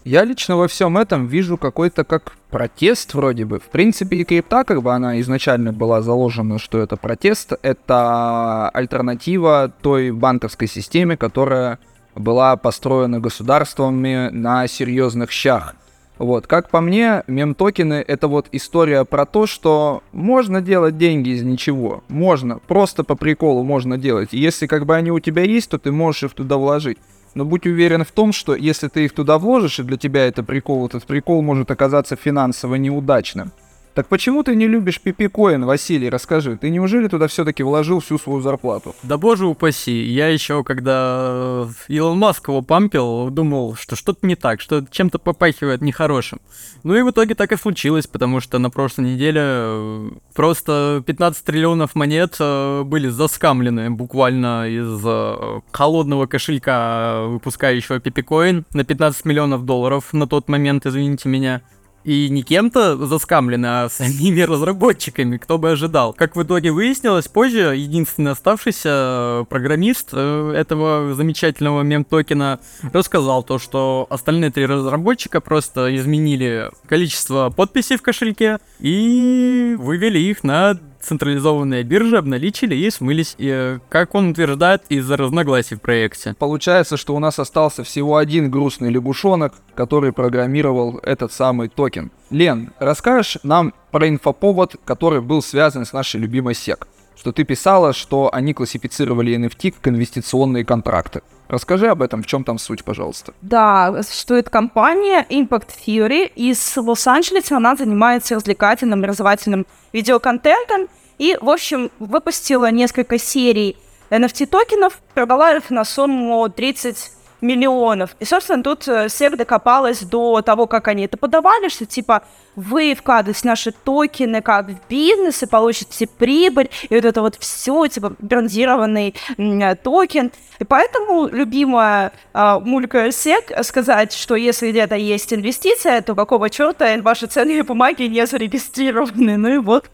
Я 0.05 0.25
лично 0.25 0.57
во 0.57 0.67
всем 0.67 0.97
этом 0.97 1.27
вижу 1.27 1.57
какой-то 1.57 2.03
как 2.03 2.33
протест 2.49 3.13
вроде 3.13 3.45
бы. 3.45 3.59
В 3.59 3.69
принципе, 3.69 4.17
и 4.17 4.23
крипта, 4.25 4.65
как 4.65 4.81
бы 4.83 4.93
она 4.93 5.21
изначально 5.21 5.71
была 5.71 6.01
заложена, 6.01 6.59
что 6.59 6.79
это 6.79 6.97
протест, 6.97 7.53
это 7.61 8.69
альтернатива 8.69 9.71
той 9.81 10.11
банковской 10.11 10.67
системе, 10.67 11.15
которая 11.15 11.79
была 12.15 12.57
построена 12.57 13.21
государствами 13.21 14.29
на 14.29 14.67
серьезных 14.67 15.31
щах. 15.31 15.75
Вот, 16.17 16.47
как 16.47 16.69
по 16.69 16.79
мне, 16.79 17.23
мем-токены— 17.27 18.03
это 18.07 18.27
вот 18.27 18.47
история 18.51 19.03
про 19.05 19.25
то, 19.25 19.47
что 19.47 20.03
можно 20.11 20.61
делать 20.61 20.97
деньги 20.97 21.29
из 21.29 21.43
ничего. 21.43 22.03
Можно, 22.07 22.59
просто 22.59 23.03
по 23.03 23.15
приколу 23.15 23.63
можно 23.63 23.97
делать. 23.97 24.29
Если 24.31 24.67
как 24.67 24.85
бы 24.85 24.95
они 24.95 25.11
у 25.11 25.19
тебя 25.19 25.43
есть, 25.43 25.71
то 25.71 25.79
ты 25.79 25.91
можешь 25.91 26.23
их 26.23 26.33
туда 26.33 26.57
вложить. 26.57 26.97
Но 27.35 27.45
будь 27.45 27.65
уверен 27.65 28.03
в 28.03 28.11
том, 28.11 28.31
что 28.31 28.55
если 28.55 28.87
ты 28.87 29.05
их 29.05 29.13
туда 29.13 29.37
вложишь, 29.37 29.79
и 29.79 29.83
для 29.83 29.97
тебя 29.97 30.25
это 30.27 30.43
прикол, 30.43 30.85
этот 30.85 31.05
прикол 31.05 31.41
может 31.41 31.71
оказаться 31.71 32.15
финансово 32.15 32.75
неудачным. 32.75 33.51
Так 33.93 34.07
почему 34.07 34.41
ты 34.43 34.55
не 34.55 34.67
любишь 34.67 34.99
пипикоин, 34.99 35.65
Василий, 35.65 36.09
расскажи. 36.09 36.57
Ты 36.57 36.71
неужели 36.71 37.07
туда 37.07 37.27
все-таки 37.27 37.61
вложил 37.61 37.99
всю 37.99 38.17
свою 38.17 38.41
зарплату? 38.41 38.95
Да 39.03 39.17
боже 39.17 39.45
упаси, 39.45 40.03
я 40.03 40.29
еще, 40.29 40.63
когда 40.63 41.67
Илон 41.87 42.17
Маск 42.17 42.47
его 42.47 42.63
пампил, 42.63 43.29
думал, 43.29 43.75
что 43.75 43.95
что-то 43.95 44.25
не 44.25 44.35
так, 44.35 44.61
что 44.61 44.83
чем-то 44.89 45.19
попахивает 45.19 45.81
нехорошим. 45.81 46.39
Ну 46.83 46.95
и 46.95 47.03
в 47.03 47.11
итоге 47.11 47.35
так 47.35 47.51
и 47.51 47.57
случилось, 47.57 48.07
потому 48.07 48.39
что 48.39 48.57
на 48.57 48.71
прошлой 48.71 49.13
неделе 49.13 49.41
э, 49.43 50.09
просто 50.33 51.03
15 51.05 51.45
триллионов 51.45 51.93
монет 51.93 52.35
э, 52.39 52.81
были 52.83 53.09
заскамлены 53.09 53.91
буквально 53.91 54.67
из 54.69 55.01
э, 55.05 55.61
холодного 55.71 56.25
кошелька, 56.25 57.21
выпускающего 57.27 57.99
пипикоин, 57.99 58.65
на 58.73 58.83
15 58.83 59.25
миллионов 59.25 59.65
долларов 59.65 60.13
на 60.13 60.27
тот 60.27 60.49
момент, 60.49 60.87
извините 60.87 61.29
меня. 61.29 61.61
И 62.03 62.29
не 62.29 62.43
кем-то 62.43 62.97
заскамлено, 62.97 63.85
а 63.85 63.89
самими 63.89 64.41
разработчиками, 64.53 65.37
кто 65.37 65.57
бы 65.57 65.71
ожидал. 65.71 66.13
Как 66.13 66.35
в 66.35 66.43
итоге 66.43 66.71
выяснилось, 66.71 67.27
позже 67.27 67.75
единственный 67.75 68.31
оставшийся 68.31 68.89
э, 68.89 69.45
программист 69.49 70.09
э, 70.11 70.53
этого 70.55 71.13
замечательного 71.13 71.81
мем-токена 71.81 72.59
рассказал 72.91 73.43
то, 73.43 73.57
что 73.57 74.07
остальные 74.09 74.51
три 74.51 74.65
разработчика 74.65 75.39
просто 75.39 75.95
изменили 75.95 76.71
количество 76.87 77.49
подписей 77.49 77.97
в 77.97 78.01
кошельке 78.01 78.59
и 78.79 79.75
вывели 79.77 80.19
их 80.19 80.43
на 80.43 80.77
централизованные 81.03 81.83
биржи 81.83 82.17
обналичили 82.17 82.75
и 82.75 82.89
смылись, 82.89 83.35
и, 83.37 83.49
э, 83.49 83.79
как 83.89 84.15
он 84.15 84.29
утверждает, 84.29 84.83
из-за 84.89 85.17
разногласий 85.17 85.75
в 85.75 85.81
проекте. 85.81 86.35
Получается, 86.39 86.97
что 86.97 87.15
у 87.15 87.19
нас 87.19 87.39
остался 87.39 87.83
всего 87.83 88.17
один 88.17 88.49
грустный 88.49 88.89
лягушонок, 88.89 89.53
который 89.75 90.13
программировал 90.13 90.99
этот 91.03 91.31
самый 91.31 91.67
токен. 91.67 92.11
Лен, 92.29 92.71
расскажешь 92.79 93.37
нам 93.43 93.73
про 93.91 94.07
инфоповод, 94.07 94.77
который 94.85 95.21
был 95.21 95.41
связан 95.41 95.85
с 95.85 95.93
нашей 95.93 96.19
любимой 96.19 96.53
SEC? 96.53 96.87
Что 97.15 97.31
ты 97.31 97.43
писала, 97.43 97.93
что 97.93 98.29
они 98.33 98.53
классифицировали 98.53 99.35
NFT 99.35 99.71
как 99.71 99.87
инвестиционные 99.87 100.65
контракты. 100.65 101.21
Расскажи 101.47 101.87
об 101.87 102.01
этом, 102.01 102.23
в 102.23 102.25
чем 102.25 102.43
там 102.43 102.57
суть, 102.57 102.83
пожалуйста. 102.83 103.33
Да, 103.41 104.01
существует 104.01 104.49
компания 104.49 105.25
Impact 105.29 105.69
Theory 105.85 106.31
из 106.35 106.75
Лос-Анджелеса. 106.75 107.57
Она 107.57 107.75
занимается 107.75 108.35
развлекательным, 108.35 108.99
образовательным 108.99 109.67
видеоконтентом. 109.93 110.89
И, 111.17 111.37
в 111.39 111.49
общем, 111.49 111.91
выпустила 111.99 112.69
несколько 112.71 113.17
серий 113.17 113.77
NFT-токенов, 114.09 114.93
продала 115.13 115.55
их 115.55 115.69
на 115.69 115.85
сумму 115.85 116.49
30 116.49 117.11
миллионов. 117.43 118.15
И, 118.19 118.25
собственно, 118.25 118.63
тут 118.63 118.87
э, 118.87 119.07
всех 119.09 119.37
докопалась 119.37 120.01
до 120.01 120.41
того, 120.41 120.65
как 120.65 120.87
они 120.87 121.03
это 121.03 121.17
подавали, 121.17 121.67
что, 121.67 121.85
типа, 121.85 122.23
вы 122.55 122.95
вкладываете 122.95 123.47
наши 123.47 123.71
токены 123.71 124.41
как 124.41 124.69
в 124.69 124.87
бизнес 124.89 125.43
и 125.43 125.45
получите 125.45 126.07
прибыль, 126.07 126.69
и 126.89 126.95
вот 126.95 127.05
это 127.05 127.21
вот 127.21 127.35
все, 127.35 127.87
типа, 127.87 128.13
брендированный 128.19 129.13
э, 129.37 129.75
токен. 129.75 130.31
И 130.59 130.63
поэтому 130.63 131.27
любимая 131.27 132.13
э, 132.33 132.59
мулька 132.63 133.11
сек 133.11 133.51
сказать, 133.63 134.13
что 134.13 134.35
если 134.35 134.71
где-то 134.71 134.95
есть 134.95 135.33
инвестиция, 135.33 136.01
то 136.01 136.15
какого 136.15 136.49
черта 136.49 136.97
ваши 137.01 137.27
ценные 137.27 137.63
бумаги 137.63 138.03
не 138.03 138.25
зарегистрированы. 138.25 139.37
Ну 139.37 139.49
и 139.49 139.57
вот 139.57 139.89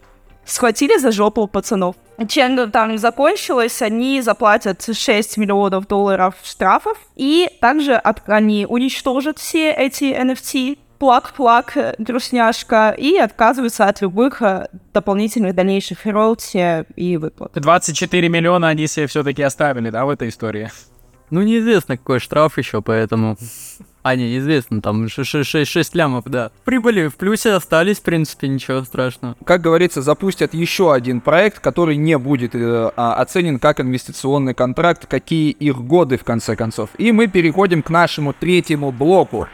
схватили 0.50 0.98
за 0.98 1.12
жопу 1.12 1.46
пацанов. 1.46 1.96
Чем 2.28 2.70
там 2.70 2.98
закончилось, 2.98 3.80
они 3.82 4.20
заплатят 4.20 4.86
6 4.92 5.38
миллионов 5.38 5.86
долларов 5.86 6.34
штрафов, 6.42 6.98
и 7.16 7.48
также 7.60 7.94
от, 7.94 8.28
они 8.28 8.66
уничтожат 8.68 9.38
все 9.38 9.72
эти 9.72 10.04
NFT, 10.04 10.78
плак-плак, 10.98 11.94
друсняшка, 11.98 12.90
и 12.90 13.16
отказываются 13.16 13.86
от 13.86 14.02
любых 14.02 14.42
э, 14.42 14.68
дополнительных 14.92 15.54
дальнейших 15.54 16.04
роялти 16.04 16.84
и 16.94 17.16
выплат. 17.16 17.52
24 17.54 18.28
миллиона 18.28 18.68
они 18.68 18.86
себе 18.86 19.06
все-таки 19.06 19.42
оставили, 19.42 19.88
да, 19.88 20.04
в 20.04 20.10
этой 20.10 20.28
истории? 20.28 20.70
Ну, 21.30 21.40
неизвестно, 21.40 21.96
какой 21.96 22.18
штраф 22.18 22.58
еще, 22.58 22.82
поэтому... 22.82 23.38
А, 24.02 24.16
не, 24.16 24.38
известно, 24.38 24.80
там 24.80 25.08
6, 25.08 25.44
6, 25.44 25.70
6 25.70 25.94
лямов, 25.94 26.24
да. 26.24 26.50
Прибыли 26.64 27.08
в 27.08 27.16
плюсе 27.16 27.52
остались, 27.52 27.98
в 27.98 28.02
принципе, 28.02 28.48
ничего 28.48 28.82
страшного. 28.82 29.36
Как 29.44 29.60
говорится, 29.60 30.00
запустят 30.00 30.54
еще 30.54 30.94
один 30.94 31.20
проект, 31.20 31.60
который 31.60 31.96
не 31.96 32.16
будет 32.16 32.54
э, 32.54 32.90
а, 32.96 33.14
оценен 33.14 33.58
как 33.58 33.78
инвестиционный 33.80 34.54
контракт, 34.54 35.06
какие 35.06 35.50
их 35.50 35.76
годы, 35.82 36.16
в 36.16 36.24
конце 36.24 36.56
концов. 36.56 36.88
И 36.96 37.12
мы 37.12 37.26
переходим 37.26 37.82
к 37.82 37.90
нашему 37.90 38.32
третьему 38.32 38.90
блоку. 38.90 39.46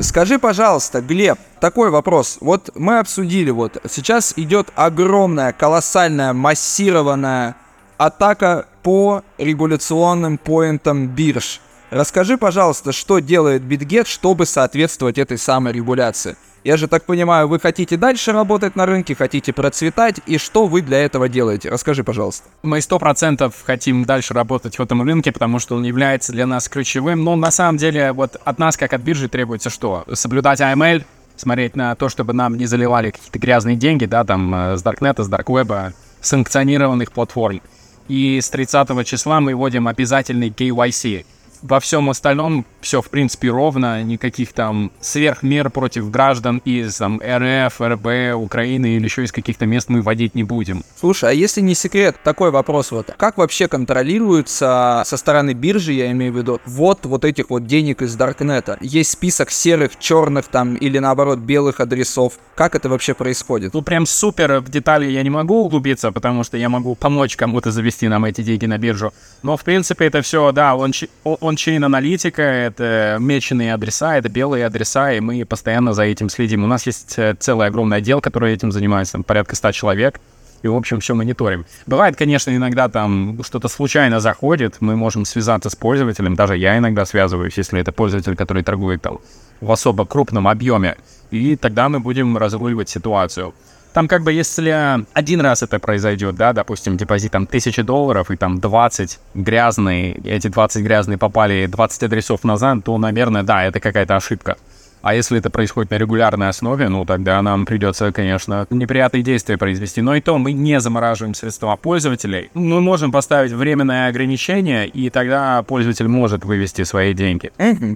Скажи, 0.00 0.38
пожалуйста, 0.38 1.00
Глеб, 1.00 1.38
такой 1.58 1.90
вопрос. 1.90 2.38
Вот 2.40 2.70
мы 2.76 3.00
обсудили, 3.00 3.50
вот 3.50 3.82
сейчас 3.90 4.34
идет 4.36 4.68
огромная, 4.76 5.52
колоссальная, 5.52 6.32
массированная 6.32 7.56
атака 7.96 8.66
по 8.88 9.22
регуляционным 9.36 10.38
поинтам 10.38 11.08
бирж. 11.08 11.60
Расскажи, 11.90 12.38
пожалуйста, 12.38 12.92
что 12.92 13.18
делает 13.18 13.60
BitGet, 13.60 14.06
чтобы 14.06 14.46
соответствовать 14.46 15.18
этой 15.18 15.36
самой 15.36 15.74
регуляции. 15.74 16.38
Я 16.64 16.78
же 16.78 16.88
так 16.88 17.04
понимаю, 17.04 17.48
вы 17.48 17.60
хотите 17.60 17.98
дальше 17.98 18.32
работать 18.32 18.76
на 18.76 18.86
рынке, 18.86 19.14
хотите 19.14 19.52
процветать, 19.52 20.20
и 20.24 20.38
что 20.38 20.66
вы 20.66 20.80
для 20.80 21.00
этого 21.00 21.28
делаете? 21.28 21.68
Расскажи, 21.68 22.02
пожалуйста. 22.02 22.48
Мы 22.62 22.80
сто 22.80 22.98
процентов 22.98 23.56
хотим 23.62 24.06
дальше 24.06 24.32
работать 24.32 24.78
в 24.78 24.82
этом 24.82 25.02
рынке, 25.02 25.32
потому 25.32 25.58
что 25.58 25.76
он 25.76 25.82
является 25.82 26.32
для 26.32 26.46
нас 26.46 26.66
ключевым. 26.70 27.22
Но 27.24 27.36
на 27.36 27.50
самом 27.50 27.76
деле, 27.76 28.12
вот 28.12 28.40
от 28.42 28.58
нас, 28.58 28.78
как 28.78 28.94
от 28.94 29.02
биржи, 29.02 29.28
требуется 29.28 29.68
что? 29.68 30.06
Соблюдать 30.14 30.62
AML, 30.62 31.04
смотреть 31.36 31.76
на 31.76 31.94
то, 31.94 32.08
чтобы 32.08 32.32
нам 32.32 32.56
не 32.56 32.64
заливали 32.64 33.10
какие-то 33.10 33.38
грязные 33.38 33.76
деньги, 33.76 34.06
да, 34.06 34.24
там, 34.24 34.54
э, 34.54 34.76
с 34.78 34.82
Даркнета, 34.82 35.24
с 35.24 35.28
Дарквеба, 35.28 35.92
санкционированных 36.22 37.12
платформ. 37.12 37.60
И 38.08 38.40
с 38.40 38.48
30 38.50 39.06
числа 39.06 39.40
мы 39.40 39.54
вводим 39.54 39.86
обязательный 39.86 40.48
KYC. 40.48 41.24
Во 41.62 41.80
всем 41.80 42.08
остальном 42.10 42.64
все, 42.80 43.02
в 43.02 43.10
принципе, 43.10 43.50
ровно, 43.50 44.02
никаких 44.02 44.52
там 44.52 44.92
сверхмер 45.00 45.70
против 45.70 46.10
граждан 46.10 46.62
из 46.64 46.96
там, 46.96 47.20
РФ, 47.20 47.80
РБ, 47.80 48.36
Украины 48.36 48.96
или 48.96 49.04
еще 49.04 49.24
из 49.24 49.32
каких-то 49.32 49.66
мест 49.66 49.88
мы 49.88 50.02
вводить 50.02 50.34
не 50.34 50.44
будем. 50.44 50.84
Слушай, 50.98 51.30
а 51.30 51.32
если 51.32 51.60
не 51.60 51.74
секрет, 51.74 52.16
такой 52.22 52.50
вопрос 52.50 52.90
вот. 52.92 53.12
Как 53.16 53.38
вообще 53.38 53.68
контролируется 53.68 55.02
со 55.04 55.16
стороны 55.16 55.52
биржи, 55.52 55.92
я 55.92 56.10
имею 56.12 56.32
в 56.32 56.36
виду, 56.36 56.60
вот 56.66 57.06
вот 57.06 57.24
этих 57.24 57.50
вот 57.50 57.66
денег 57.66 58.02
из 58.02 58.14
Даркнета? 58.14 58.78
Есть 58.80 59.10
список 59.10 59.50
серых, 59.50 59.98
черных 59.98 60.46
там 60.46 60.74
или 60.74 60.98
наоборот 60.98 61.38
белых 61.38 61.80
адресов. 61.80 62.34
Как 62.54 62.74
это 62.74 62.88
вообще 62.88 63.14
происходит? 63.14 63.74
Ну, 63.74 63.82
прям 63.82 64.06
супер 64.06 64.60
в 64.60 64.70
детали 64.70 65.10
я 65.10 65.22
не 65.22 65.30
могу 65.30 65.64
углубиться, 65.64 66.12
потому 66.12 66.44
что 66.44 66.56
я 66.56 66.68
могу 66.68 66.94
помочь 66.94 67.36
кому-то 67.36 67.70
завести 67.70 68.08
нам 68.08 68.24
эти 68.24 68.42
деньги 68.42 68.66
на 68.66 68.78
биржу. 68.78 69.12
Но, 69.42 69.56
в 69.56 69.64
принципе, 69.64 70.06
это 70.06 70.22
все, 70.22 70.52
да, 70.52 70.76
он, 70.76 70.92
он 71.24 71.47
чейн 71.56 71.84
аналитика, 71.84 72.42
это 72.42 73.16
меченые 73.20 73.74
адреса, 73.74 74.16
это 74.16 74.28
белые 74.28 74.66
адреса, 74.66 75.12
и 75.12 75.20
мы 75.20 75.44
постоянно 75.44 75.92
за 75.92 76.04
этим 76.04 76.28
следим. 76.28 76.64
У 76.64 76.66
нас 76.66 76.86
есть 76.86 77.18
э, 77.18 77.34
целый 77.38 77.66
огромный 77.66 77.98
отдел, 77.98 78.20
который 78.20 78.52
этим 78.52 78.72
занимается, 78.72 79.12
там 79.12 79.24
порядка 79.24 79.56
100 79.56 79.72
человек, 79.72 80.20
и, 80.62 80.68
в 80.68 80.74
общем, 80.74 81.00
все 81.00 81.14
мониторим. 81.14 81.66
Бывает, 81.86 82.16
конечно, 82.16 82.54
иногда 82.54 82.88
там 82.88 83.40
что-то 83.42 83.68
случайно 83.68 84.20
заходит, 84.20 84.76
мы 84.80 84.96
можем 84.96 85.24
связаться 85.24 85.70
с 85.70 85.76
пользователем, 85.76 86.34
даже 86.34 86.56
я 86.56 86.78
иногда 86.78 87.04
связываюсь, 87.04 87.56
если 87.56 87.80
это 87.80 87.92
пользователь, 87.92 88.36
который 88.36 88.62
торгует 88.62 89.02
там 89.02 89.18
в 89.60 89.70
особо 89.70 90.04
крупном 90.06 90.48
объеме, 90.48 90.96
и 91.30 91.56
тогда 91.56 91.88
мы 91.88 92.00
будем 92.00 92.36
разруливать 92.36 92.88
ситуацию. 92.88 93.54
Там 93.92 94.06
как 94.06 94.22
бы 94.22 94.32
если 94.32 95.04
один 95.12 95.40
раз 95.40 95.62
это 95.62 95.78
произойдет, 95.78 96.36
да, 96.36 96.52
допустим, 96.52 96.96
депозит 96.96 97.32
там 97.32 97.46
тысячи 97.46 97.82
долларов 97.82 98.30
и 98.30 98.36
там 98.36 98.60
20 98.60 99.18
грязные, 99.34 100.14
эти 100.24 100.48
20 100.48 100.82
грязные 100.84 101.18
попали 101.18 101.66
20 101.66 102.02
адресов 102.04 102.44
назад, 102.44 102.84
то, 102.84 102.96
наверное, 102.98 103.42
да, 103.42 103.64
это 103.64 103.80
какая-то 103.80 104.16
ошибка. 104.16 104.56
А 105.00 105.14
если 105.14 105.38
это 105.38 105.50
происходит 105.50 105.90
на 105.90 105.96
регулярной 105.96 106.48
основе, 106.48 106.88
ну 106.88 107.04
тогда 107.04 107.40
нам 107.42 107.66
придется, 107.66 108.12
конечно, 108.12 108.66
неприятные 108.70 109.22
действия 109.22 109.56
произвести. 109.56 110.02
Но 110.02 110.14
и 110.14 110.20
то 110.20 110.38
мы 110.38 110.52
не 110.52 110.80
замораживаем 110.80 111.34
средства 111.34 111.76
пользователей. 111.76 112.50
Мы 112.54 112.80
можем 112.80 113.12
поставить 113.12 113.52
временное 113.52 114.08
ограничение, 114.08 114.86
и 114.88 115.10
тогда 115.10 115.62
пользователь 115.62 116.08
может 116.08 116.44
вывести 116.44 116.84
свои 116.84 117.14
деньги. 117.14 117.52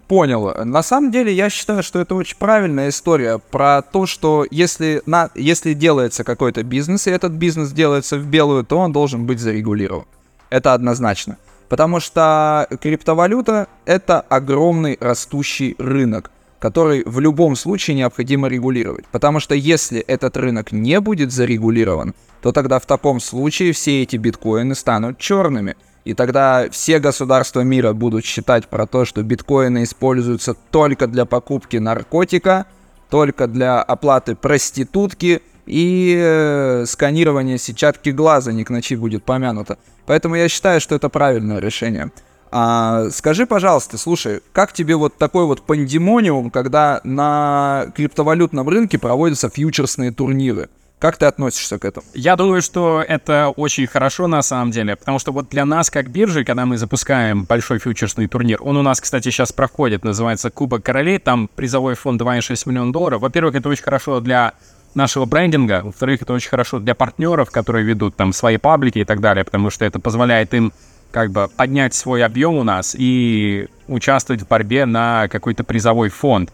Понял. 0.08 0.64
На 0.64 0.82
самом 0.82 1.10
деле, 1.10 1.32
я 1.32 1.50
считаю, 1.50 1.82
что 1.82 2.00
это 2.00 2.14
очень 2.14 2.36
правильная 2.36 2.88
история 2.90 3.38
про 3.38 3.82
то, 3.82 4.06
что 4.06 4.46
если, 4.50 5.02
на, 5.06 5.30
если 5.34 5.72
делается 5.72 6.24
какой-то 6.24 6.62
бизнес, 6.62 7.06
и 7.06 7.10
этот 7.10 7.32
бизнес 7.32 7.72
делается 7.72 8.16
в 8.16 8.26
белую, 8.26 8.64
то 8.64 8.78
он 8.78 8.92
должен 8.92 9.26
быть 9.26 9.40
зарегулирован. 9.40 10.04
Это 10.50 10.74
однозначно. 10.74 11.36
Потому 11.68 12.00
что 12.00 12.66
криптовалюта— 12.82 13.66
это 13.86 14.20
огромный 14.20 14.98
растущий 15.00 15.74
рынок, 15.78 16.30
который 16.62 17.02
в 17.04 17.18
любом 17.18 17.56
случае 17.56 17.96
необходимо 17.96 18.46
регулировать. 18.46 19.04
Потому 19.10 19.40
что 19.40 19.52
если 19.56 19.98
этот 19.98 20.36
рынок 20.36 20.70
не 20.70 21.00
будет 21.00 21.32
зарегулирован, 21.32 22.14
то 22.40 22.52
тогда 22.52 22.78
в 22.78 22.86
таком 22.86 23.18
случае 23.18 23.72
все 23.72 24.02
эти 24.02 24.14
биткоины 24.16 24.76
станут 24.76 25.18
черными. 25.18 25.74
И 26.04 26.14
тогда 26.14 26.68
все 26.70 27.00
государства 27.00 27.62
мира 27.62 27.92
будут 27.92 28.24
считать 28.24 28.68
про 28.68 28.86
то, 28.86 29.04
что 29.04 29.24
биткоины 29.24 29.82
используются 29.82 30.54
только 30.70 31.08
для 31.08 31.24
покупки 31.24 31.78
наркотика, 31.78 32.66
только 33.10 33.48
для 33.48 33.82
оплаты 33.82 34.36
проститутки 34.36 35.42
и 35.66 36.16
э, 36.16 36.84
сканирования 36.86 37.58
сетчатки 37.58 38.10
глаза, 38.10 38.52
не 38.52 38.62
к 38.62 38.70
ночи 38.70 38.94
будет 38.94 39.24
помянуто. 39.24 39.78
Поэтому 40.06 40.36
я 40.36 40.48
считаю, 40.48 40.80
что 40.80 40.94
это 40.94 41.08
правильное 41.08 41.58
решение. 41.58 42.12
А, 42.54 43.08
скажи, 43.08 43.46
пожалуйста, 43.46 43.96
слушай, 43.96 44.42
как 44.52 44.74
тебе 44.74 44.94
вот 44.94 45.16
такой 45.16 45.46
вот 45.46 45.62
пандемониум, 45.62 46.50
когда 46.50 47.00
на 47.02 47.86
криптовалютном 47.96 48.68
рынке 48.68 48.98
проводятся 48.98 49.48
фьючерсные 49.48 50.12
турниры? 50.12 50.68
Как 50.98 51.16
ты 51.16 51.24
относишься 51.24 51.78
к 51.78 51.84
этому? 51.86 52.04
Я 52.12 52.36
думаю, 52.36 52.60
что 52.60 53.02
это 53.08 53.48
очень 53.56 53.86
хорошо 53.86 54.26
на 54.26 54.42
самом 54.42 54.70
деле, 54.70 54.96
потому 54.96 55.18
что 55.18 55.32
вот 55.32 55.48
для 55.48 55.64
нас, 55.64 55.90
как 55.90 56.10
биржи, 56.10 56.44
когда 56.44 56.66
мы 56.66 56.76
запускаем 56.76 57.44
большой 57.44 57.78
фьючерсный 57.78 58.28
турнир, 58.28 58.58
он 58.60 58.76
у 58.76 58.82
нас, 58.82 59.00
кстати, 59.00 59.30
сейчас 59.30 59.50
проходит, 59.50 60.04
называется 60.04 60.50
Кубок 60.50 60.84
Королей, 60.84 61.18
там 61.18 61.48
призовой 61.48 61.94
фонд 61.94 62.20
2,6 62.20 62.68
миллиона 62.68 62.92
долларов. 62.92 63.22
Во-первых, 63.22 63.54
это 63.54 63.70
очень 63.70 63.82
хорошо 63.82 64.20
для 64.20 64.52
нашего 64.94 65.24
брендинга, 65.24 65.80
во-вторых, 65.82 66.20
это 66.20 66.34
очень 66.34 66.50
хорошо 66.50 66.78
для 66.80 66.94
партнеров, 66.94 67.50
которые 67.50 67.82
ведут 67.84 68.14
там 68.14 68.34
свои 68.34 68.58
паблики 68.58 68.98
и 68.98 69.04
так 69.04 69.20
далее, 69.20 69.42
потому 69.42 69.70
что 69.70 69.86
это 69.86 69.98
позволяет 69.98 70.52
им 70.52 70.72
как 71.12 71.30
бы 71.30 71.48
поднять 71.56 71.94
свой 71.94 72.24
объем 72.24 72.54
у 72.54 72.64
нас 72.64 72.96
и 72.98 73.68
участвовать 73.86 74.42
в 74.42 74.48
борьбе 74.48 74.86
на 74.86 75.28
какой-то 75.28 75.62
призовой 75.62 76.08
фонд. 76.08 76.52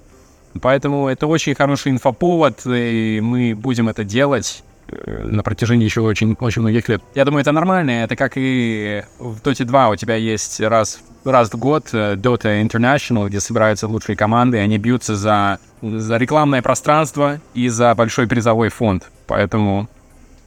Поэтому 0.61 1.09
это 1.09 1.27
очень 1.27 1.55
хороший 1.55 1.93
инфоповод, 1.93 2.67
и 2.67 3.21
мы 3.23 3.55
будем 3.55 3.89
это 3.89 4.03
делать 4.03 4.65
э, 4.89 5.23
на 5.25 5.43
протяжении 5.43 5.85
еще 5.85 6.01
очень, 6.01 6.37
очень 6.41 6.63
многих 6.63 6.89
лет. 6.89 7.03
Я 7.15 7.25
думаю, 7.25 7.43
это 7.43 7.53
нормально. 7.53 7.91
Это 7.91 8.17
как 8.17 8.33
и 8.35 9.05
в 9.19 9.41
Dota 9.41 9.65
2 9.65 9.89
у 9.91 9.97
тебя 9.97 10.17
есть 10.17 10.61
раз, 10.61 11.01
раз 11.25 11.51
в 11.53 11.59
год 11.59 11.89
э, 11.93 12.15
Dota 12.17 12.61
International, 12.63 13.29
где 13.29 13.41
собираются 13.41 13.87
лучшие 13.87 14.17
команды, 14.17 14.57
и 14.57 14.61
они 14.61 14.79
бьются 14.79 15.15
за, 15.15 15.59
за 15.83 16.17
рекламное 16.17 16.63
пространство 16.63 17.41
и 17.55 17.69
за 17.69 17.95
большой 17.95 18.27
призовой 18.27 18.71
фонд. 18.71 19.11
Поэтому 19.27 19.89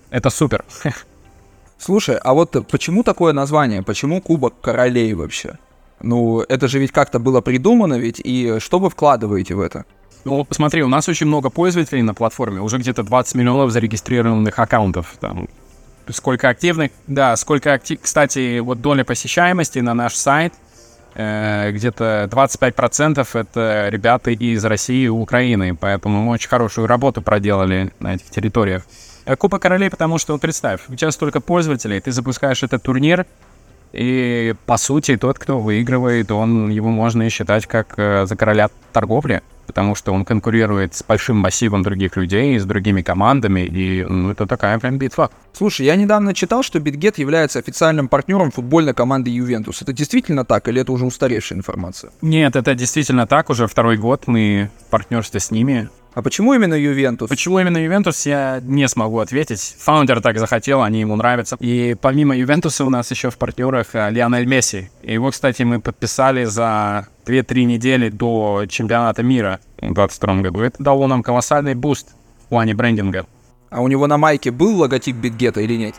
это 0.10 0.30
супер. 0.30 0.66
Слушай, 1.82 2.18
а 2.18 2.36
вот 2.36 2.68
почему 2.70 3.02
такое 3.02 3.34
название? 3.34 3.82
Почему 3.82 4.22
Кубок 4.22 4.54
Королей 4.62 5.16
вообще? 5.16 5.58
Ну, 6.00 6.42
это 6.42 6.68
же 6.68 6.78
ведь 6.78 6.92
как-то 6.92 7.18
было 7.18 7.42
придумано 7.42 7.96
ведь, 7.96 8.22
и 8.24 8.60
что 8.60 8.78
вы 8.78 8.92
вкладываете 8.92 9.56
в 9.56 9.60
это? 9.60 9.86
Ну, 10.24 10.46
посмотри, 10.46 10.84
у 10.84 10.88
нас 10.88 11.10
очень 11.10 11.26
много 11.26 11.50
пользователей 11.50 12.04
на 12.04 12.14
платформе, 12.14 12.62
уже 12.62 12.78
где-то 12.78 13.02
20 13.02 13.34
миллионов 13.34 13.72
зарегистрированных 13.72 14.60
аккаунтов. 14.60 15.16
Там, 15.20 15.48
сколько 16.08 16.50
активных, 16.50 16.92
да, 17.08 17.36
сколько 17.36 17.74
актив... 17.74 18.00
Кстати, 18.00 18.60
вот 18.60 18.80
доля 18.80 19.04
посещаемости 19.04 19.80
на 19.80 19.96
наш 19.96 20.14
сайт, 20.14 20.54
э, 21.16 21.72
где-то 21.72 22.30
25% 22.32 23.28
это 23.34 23.88
ребята 23.90 24.30
из 24.30 24.64
России 24.66 25.06
и 25.06 25.08
Украины, 25.10 25.76
поэтому 25.76 26.22
мы 26.22 26.34
очень 26.34 26.50
хорошую 26.50 26.86
работу 26.86 27.24
проделали 27.24 27.92
на 28.00 28.14
этих 28.14 28.30
территориях. 28.30 28.84
Э, 29.26 29.36
Кубок 29.36 29.62
королей, 29.62 29.90
потому 29.90 30.18
что, 30.18 30.34
вот 30.34 30.42
представь, 30.42 30.82
у 30.90 30.96
тебя 30.96 31.12
столько 31.12 31.42
пользователей, 31.42 32.00
ты 32.00 32.12
запускаешь 32.12 32.64
этот 32.64 32.84
турнир, 32.84 33.26
и, 33.94 34.56
по 34.66 34.78
сути, 34.78 35.18
тот, 35.18 35.38
кто 35.38 35.60
выигрывает, 35.60 36.32
он, 36.32 36.70
его 36.70 36.90
можно 36.90 37.24
и 37.24 37.30
считать 37.30 37.68
как 37.68 37.94
э, 37.98 38.26
за 38.26 38.36
короля 38.38 38.70
торговли, 38.94 39.42
потому 39.68 39.96
что 39.96 40.14
он 40.14 40.24
конкурирует 40.24 40.96
с 40.96 41.04
большим 41.04 41.38
массивом 41.38 41.84
других 41.84 42.16
людей, 42.16 42.58
с 42.58 42.66
другими 42.66 43.02
командами, 43.02 43.62
и 43.62 44.06
ну, 44.06 44.32
это 44.32 44.48
такая 44.48 44.80
прям 44.80 44.98
битва. 44.98 45.30
Слушай, 45.54 45.88
я 45.88 45.96
недавно 45.98 46.34
читал, 46.34 46.64
что 46.64 46.80
Bitget 46.80 47.18
является 47.18 47.60
официальным 47.60 48.08
партнером 48.08 48.52
футбольной 48.52 48.94
команды 48.94 49.30
Ювентус. 49.30 49.82
Это 49.82 49.92
действительно 49.92 50.46
так, 50.46 50.70
или 50.70 50.82
это 50.82 50.92
уже 50.94 51.06
устаревшая 51.06 51.58
информация? 51.58 52.12
Нет, 52.22 52.56
это 52.56 52.74
действительно 52.76 53.28
так, 53.28 53.50
уже 53.50 53.68
второй 53.68 53.98
год 53.98 54.24
мы 54.28 54.70
в 54.88 54.90
партнерстве 54.90 55.42
с 55.42 55.52
ними. 55.52 55.90
А 56.14 56.22
почему 56.22 56.54
именно 56.54 56.74
Ювентус? 56.74 57.30
Почему 57.30 57.60
именно 57.60 57.78
Ювентус, 57.78 58.26
я 58.26 58.60
не 58.64 58.88
смогу 58.90 59.20
ответить. 59.20 59.76
Фаундер 59.80 60.22
так 60.22 60.38
захотел, 60.40 60.82
они 60.82 61.00
ему 61.00 61.16
нравятся. 61.16 61.56
И 61.60 61.96
помимо 62.00 62.36
Ювентуса 62.36 62.84
у 62.84 62.90
нас 62.90 63.10
еще 63.12 63.30
в 63.30 63.38
партнерах 63.38 63.88
э, 63.94 64.10
Лионель 64.12 64.46
Месси. 64.46 64.90
Его, 65.04 65.32
кстати, 65.32 65.64
мы 65.64 65.80
подписали 65.80 66.44
за 66.44 67.08
2-3 67.26 67.64
недели 67.64 68.10
до 68.10 68.66
чемпионата 68.68 69.24
мира 69.24 69.62
в 69.78 69.94
2022 69.94 70.36
году. 70.42 70.62
Это 70.62 70.84
дало 70.84 71.08
нам 71.08 71.24
колоссальный 71.24 71.76
буст 71.76 72.10
в 72.46 72.50
плане 72.50 72.74
брендинга. 72.74 73.26
А 73.70 73.82
у 73.82 73.88
него 73.88 74.06
на 74.08 74.18
майке 74.18 74.52
был 74.52 74.78
логотип 74.78 75.16
Битгета 75.16 75.62
или 75.62 75.76
нет? 75.76 75.96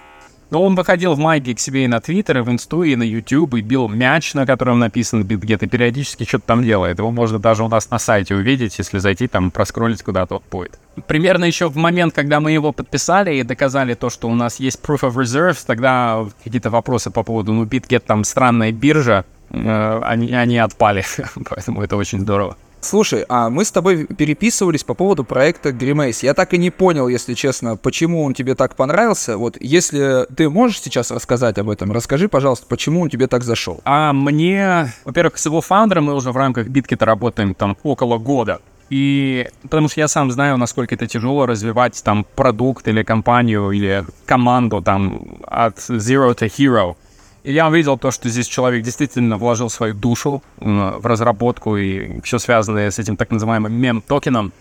Но 0.52 0.62
он 0.62 0.74
выходил 0.74 1.14
в 1.14 1.18
майке 1.18 1.54
к 1.54 1.58
себе 1.58 1.86
и 1.86 1.88
на 1.88 1.98
Твиттер, 1.98 2.36
и 2.36 2.40
в 2.42 2.50
Инсту, 2.50 2.82
и 2.82 2.94
на 2.94 3.04
Ютуб, 3.04 3.54
и 3.54 3.62
бил 3.62 3.88
мяч, 3.88 4.34
на 4.34 4.44
котором 4.44 4.80
написан 4.80 5.22
BitGet, 5.22 5.64
и 5.64 5.66
периодически 5.66 6.24
что-то 6.24 6.44
там 6.48 6.62
делает. 6.62 6.98
Его 6.98 7.10
можно 7.10 7.38
даже 7.38 7.64
у 7.64 7.68
нас 7.68 7.88
на 7.88 7.98
сайте 7.98 8.34
увидеть, 8.34 8.78
если 8.78 8.98
зайти 8.98 9.28
там, 9.28 9.50
проскроллить 9.50 10.02
куда-то 10.02 10.36
он 10.36 10.42
будет. 10.50 10.78
Примерно 11.06 11.46
еще 11.46 11.70
в 11.70 11.76
момент, 11.76 12.12
когда 12.14 12.38
мы 12.38 12.52
его 12.52 12.72
подписали 12.72 13.36
и 13.36 13.42
доказали 13.44 13.94
то, 13.94 14.10
что 14.10 14.28
у 14.28 14.34
нас 14.34 14.60
есть 14.60 14.78
Proof 14.86 15.00
of 15.00 15.14
Reserves, 15.14 15.64
тогда 15.66 16.22
какие-то 16.44 16.68
вопросы 16.68 17.10
по 17.10 17.22
поводу, 17.22 17.54
ну, 17.54 17.64
BitGet 17.64 18.02
там 18.06 18.22
странная 18.22 18.72
биржа, 18.72 19.24
э, 19.48 20.00
они, 20.04 20.34
они 20.34 20.58
отпали, 20.58 21.02
поэтому 21.48 21.82
это 21.82 21.96
очень 21.96 22.20
здорово. 22.20 22.58
Слушай, 22.83 23.25
а 23.29 23.49
мы 23.49 23.64
с 23.64 23.71
тобой 23.71 24.07
переписывались 24.07 24.83
по 24.83 24.95
поводу 24.95 25.23
проекта 25.23 25.71
Grimace. 25.71 26.18
Я 26.23 26.35
так 26.35 26.53
и 26.53 26.59
не 26.59 26.71
понял, 26.71 27.07
если 27.07 27.35
честно, 27.35 27.77
почему 27.77 28.25
он 28.25 28.35
тебе 28.35 28.57
так 28.57 28.75
понравился. 28.75 29.38
Вот 29.38 29.57
если 29.61 30.27
ты 30.37 30.51
можешь 30.51 30.81
сейчас 30.81 31.12
рассказать 31.12 31.59
об 31.59 31.71
этом, 31.71 31.92
расскажи, 31.92 32.29
пожалуйста, 32.29 32.66
почему 32.68 33.03
он 33.03 33.09
тебе 33.09 33.29
так 33.29 33.45
зашел. 33.45 33.81
А 33.85 34.12
мне, 34.12 34.92
во-первых, 35.05 35.38
с 35.38 35.47
его 35.47 35.61
фаундером 35.61 36.07
мы 36.07 36.14
уже 36.14 36.33
в 36.33 36.37
рамках 36.37 36.66
биткета 36.66 37.07
работаем 37.07 37.55
там 37.55 37.77
около 37.85 38.18
года. 38.18 38.61
И 38.90 39.49
потому 39.62 39.88
что 39.88 40.01
я 40.01 40.09
сам 40.09 40.31
знаю, 40.33 40.59
насколько 40.59 40.95
это 40.95 41.07
тяжело 41.07 41.47
развивать 41.47 42.03
там 42.05 42.27
продукт 42.35 42.87
или 42.88 43.03
компанию 43.05 43.71
или 43.71 44.05
команду 44.27 44.83
там 44.83 45.38
от 45.47 45.79
zero 45.79 46.35
to 46.35 46.47
hero. 46.47 46.97
Я 47.44 47.66
увидел 47.66 47.98
то, 47.98 48.12
что 48.12 48.28
здесь 48.28 48.46
человек 48.46 48.85
действительно 48.85 49.37
вложил 49.37 49.68
свою 49.68 49.94
душу 49.94 50.42
в 50.59 51.05
разработку 51.05 51.76
и 51.76 52.20
все 52.20 52.38
связанное 52.38 52.90
с 52.90 53.00
этим 53.00 53.16
так 53.16 53.31
называемым 53.31 53.72
мем-токеном. 53.72 54.52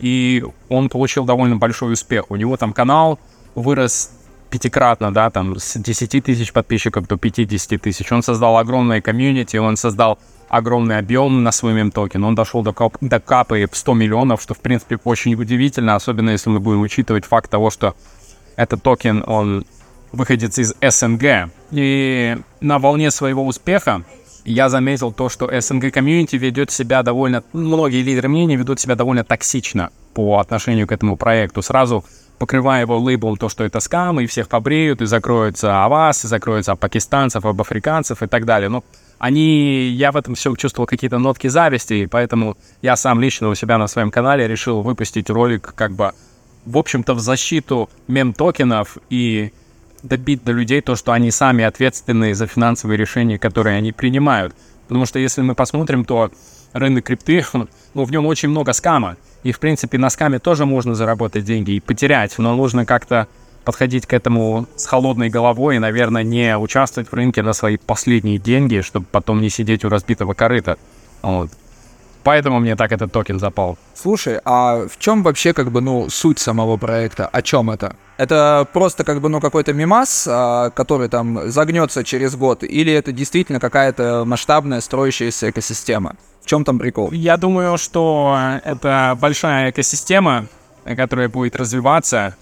И 0.00 0.44
он 0.68 0.88
получил 0.88 1.24
довольно 1.24 1.56
большой 1.56 1.92
успех. 1.92 2.30
У 2.30 2.36
него 2.36 2.56
там 2.56 2.72
канал 2.72 3.20
вырос 3.54 4.10
пятикратно, 4.50 5.12
да, 5.12 5.30
там 5.30 5.56
с 5.56 5.78
10 5.78 6.24
тысяч 6.24 6.52
подписчиков 6.52 7.06
до 7.06 7.16
50 7.16 7.80
тысяч. 7.80 8.10
Он 8.10 8.22
создал 8.22 8.58
огромное 8.58 9.00
комьюнити, 9.00 9.56
он 9.56 9.76
создал 9.76 10.18
огромный 10.48 10.98
объем 10.98 11.42
на 11.44 11.52
свой 11.52 11.72
мем-токен. 11.72 12.22
Он 12.24 12.34
дошел 12.34 12.62
до, 12.62 12.72
кап 12.72 12.96
до 13.00 13.20
капы 13.20 13.68
в 13.70 13.76
100 13.76 13.94
миллионов, 13.94 14.42
что, 14.42 14.54
в 14.54 14.58
принципе, 14.58 14.98
очень 15.04 15.34
удивительно, 15.34 15.94
особенно 15.94 16.30
если 16.30 16.50
мы 16.50 16.60
будем 16.60 16.80
учитывать 16.82 17.24
факт 17.24 17.50
того, 17.50 17.70
что 17.70 17.94
этот 18.56 18.82
токен, 18.82 19.24
он 19.26 19.64
выходец 20.14 20.58
из 20.58 20.74
СНГ. 20.80 21.50
И 21.70 22.36
на 22.60 22.78
волне 22.78 23.10
своего 23.10 23.46
успеха 23.46 24.04
я 24.44 24.68
заметил 24.68 25.12
то, 25.12 25.28
что 25.28 25.50
СНГ 25.60 25.92
комьюнити 25.92 26.36
ведет 26.36 26.70
себя 26.70 27.02
довольно... 27.02 27.42
Многие 27.52 28.02
лидеры 28.02 28.28
мнений 28.28 28.56
ведут 28.56 28.80
себя 28.80 28.94
довольно 28.94 29.24
токсично 29.24 29.90
по 30.14 30.38
отношению 30.38 30.86
к 30.86 30.92
этому 30.92 31.16
проекту. 31.16 31.62
Сразу 31.62 32.04
покрывая 32.38 32.82
его 32.82 32.98
лейблом 32.98 33.36
то, 33.36 33.48
что 33.48 33.64
это 33.64 33.80
скам, 33.80 34.20
и 34.20 34.26
всех 34.26 34.48
побреют, 34.48 35.00
и 35.00 35.06
закроются 35.06 35.84
о 35.84 35.88
вас, 35.88 36.24
и 36.24 36.28
закроются 36.28 36.72
о 36.72 36.76
пакистанцев, 36.76 37.44
об 37.44 37.60
африканцев 37.60 38.22
и 38.22 38.26
так 38.26 38.44
далее. 38.44 38.68
Но 38.68 38.84
они, 39.18 39.88
я 39.88 40.12
в 40.12 40.16
этом 40.16 40.34
все 40.34 40.54
чувствовал 40.56 40.86
какие-то 40.86 41.18
нотки 41.18 41.46
зависти, 41.46 41.94
и 41.94 42.06
поэтому 42.06 42.56
я 42.82 42.96
сам 42.96 43.20
лично 43.20 43.48
у 43.48 43.54
себя 43.54 43.78
на 43.78 43.86
своем 43.86 44.10
канале 44.10 44.46
решил 44.48 44.82
выпустить 44.82 45.30
ролик 45.30 45.72
как 45.74 45.92
бы, 45.92 46.12
в 46.66 46.76
общем-то, 46.76 47.14
в 47.14 47.20
защиту 47.20 47.88
мем-токенов 48.08 48.98
и 49.10 49.52
добить 50.04 50.44
до 50.44 50.52
людей 50.52 50.80
то, 50.80 50.94
что 50.94 51.12
они 51.12 51.30
сами 51.30 51.64
ответственны 51.64 52.34
за 52.34 52.46
финансовые 52.46 52.96
решения, 52.96 53.38
которые 53.38 53.76
они 53.76 53.92
принимают. 53.92 54.54
Потому 54.86 55.06
что 55.06 55.18
если 55.18 55.40
мы 55.40 55.54
посмотрим, 55.54 56.04
то 56.04 56.30
рынок 56.72 57.04
крипты, 57.04 57.44
ну, 57.94 58.04
в 58.04 58.10
нем 58.10 58.26
очень 58.26 58.50
много 58.50 58.72
скама. 58.72 59.16
И, 59.42 59.52
в 59.52 59.58
принципе, 59.58 59.98
на 59.98 60.10
скаме 60.10 60.38
тоже 60.38 60.66
можно 60.66 60.94
заработать 60.94 61.44
деньги 61.44 61.72
и 61.72 61.80
потерять, 61.80 62.38
но 62.38 62.54
нужно 62.54 62.84
как-то 62.86 63.26
подходить 63.64 64.06
к 64.06 64.12
этому 64.12 64.66
с 64.76 64.84
холодной 64.86 65.30
головой 65.30 65.76
и, 65.76 65.78
наверное, 65.78 66.22
не 66.22 66.56
участвовать 66.58 67.10
в 67.10 67.14
рынке 67.14 67.42
на 67.42 67.54
свои 67.54 67.78
последние 67.78 68.38
деньги, 68.38 68.82
чтобы 68.82 69.06
потом 69.10 69.40
не 69.40 69.48
сидеть 69.48 69.84
у 69.84 69.88
разбитого 69.88 70.34
корыта. 70.34 70.76
Вот. 71.22 71.50
Поэтому 72.24 72.60
мне 72.60 72.76
так 72.76 72.92
этот 72.92 73.12
токен 73.12 73.38
запал. 73.38 73.78
Слушай, 73.94 74.40
а 74.44 74.86
в 74.86 74.98
чем 74.98 75.22
вообще 75.22 75.54
как 75.54 75.70
бы, 75.70 75.80
ну, 75.80 76.10
суть 76.10 76.38
самого 76.38 76.76
проекта? 76.76 77.26
О 77.26 77.40
чем 77.40 77.70
это? 77.70 77.96
Это 78.16 78.66
просто 78.72 79.02
как 79.02 79.20
бы, 79.20 79.28
ну, 79.28 79.40
какой-то 79.40 79.72
мимас, 79.72 80.28
а, 80.30 80.70
который 80.70 81.08
там 81.08 81.50
загнется 81.50 82.04
через 82.04 82.36
год, 82.36 82.62
или 82.62 82.92
это 82.92 83.10
действительно 83.10 83.58
какая-то 83.58 84.24
масштабная 84.24 84.80
строящаяся 84.80 85.50
экосистема? 85.50 86.16
В 86.42 86.46
чем 86.46 86.64
там 86.64 86.78
прикол? 86.78 87.10
Я 87.10 87.36
думаю, 87.36 87.76
что 87.78 88.38
это 88.64 89.16
большая 89.20 89.70
экосистема, 89.70 90.46
которая 90.84 91.28
будет 91.28 91.56
развиваться. 91.56 92.36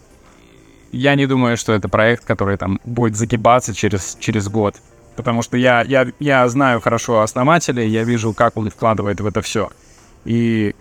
Я 0.90 1.14
не 1.14 1.26
думаю, 1.26 1.56
что 1.56 1.72
это 1.72 1.88
проект, 1.88 2.24
который 2.24 2.58
там 2.58 2.78
будет 2.84 3.16
загибаться 3.16 3.72
через, 3.74 4.16
через 4.20 4.48
год. 4.48 4.76
Потому 5.16 5.42
что 5.42 5.56
я, 5.56 5.82
я, 5.82 6.08
я 6.18 6.48
знаю 6.48 6.80
хорошо 6.80 7.20
основателя, 7.20 7.82
я 7.82 8.04
вижу, 8.04 8.34
как 8.34 8.56
он 8.56 8.68
вкладывает 8.70 9.20
в 9.20 9.26
это 9.26 9.40
все. 9.40 9.70
И 10.24 10.74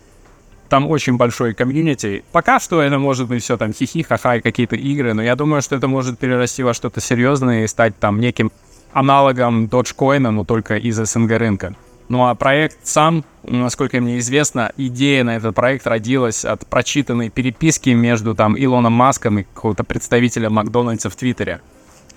там 0.72 0.88
очень 0.88 1.18
большой 1.18 1.54
комьюнити. 1.54 2.24
Пока 2.32 2.62
что 2.62 2.82
это 2.82 2.98
может 2.98 3.28
быть 3.28 3.44
все 3.44 3.58
там 3.58 3.74
хихи, 3.74 4.04
ха-ха 4.04 4.38
и 4.38 4.42
какие-то 4.42 4.78
игры, 4.78 5.14
но 5.14 5.22
я 5.22 5.36
думаю, 5.36 5.62
что 5.62 5.76
это 5.76 5.90
может 5.90 6.18
перерасти 6.18 6.64
во 6.64 6.74
что-то 6.74 7.02
серьезное 7.02 7.66
и 7.66 7.68
стать 7.68 8.00
там 8.00 8.22
неким 8.22 8.54
аналогом 8.94 9.66
Dogecoin, 9.66 10.30
но 10.30 10.46
только 10.46 10.78
из 10.78 10.96
СНГ 10.96 11.32
рынка. 11.32 11.76
Ну 12.08 12.26
а 12.26 12.36
проект 12.36 12.78
сам, 12.84 13.26
насколько 13.44 14.00
мне 14.00 14.18
известно, 14.20 14.72
идея 14.78 15.26
на 15.26 15.36
этот 15.36 15.54
проект 15.54 15.86
родилась 15.88 16.46
от 16.46 16.66
прочитанной 16.66 17.30
переписки 17.30 17.90
между 17.90 18.34
там 18.34 18.56
Илоном 18.58 18.94
Маском 18.94 19.40
и 19.40 19.44
какого-то 19.44 19.84
представителя 19.84 20.50
Макдональдса 20.50 21.10
в 21.10 21.18
Твиттере. 21.18 21.60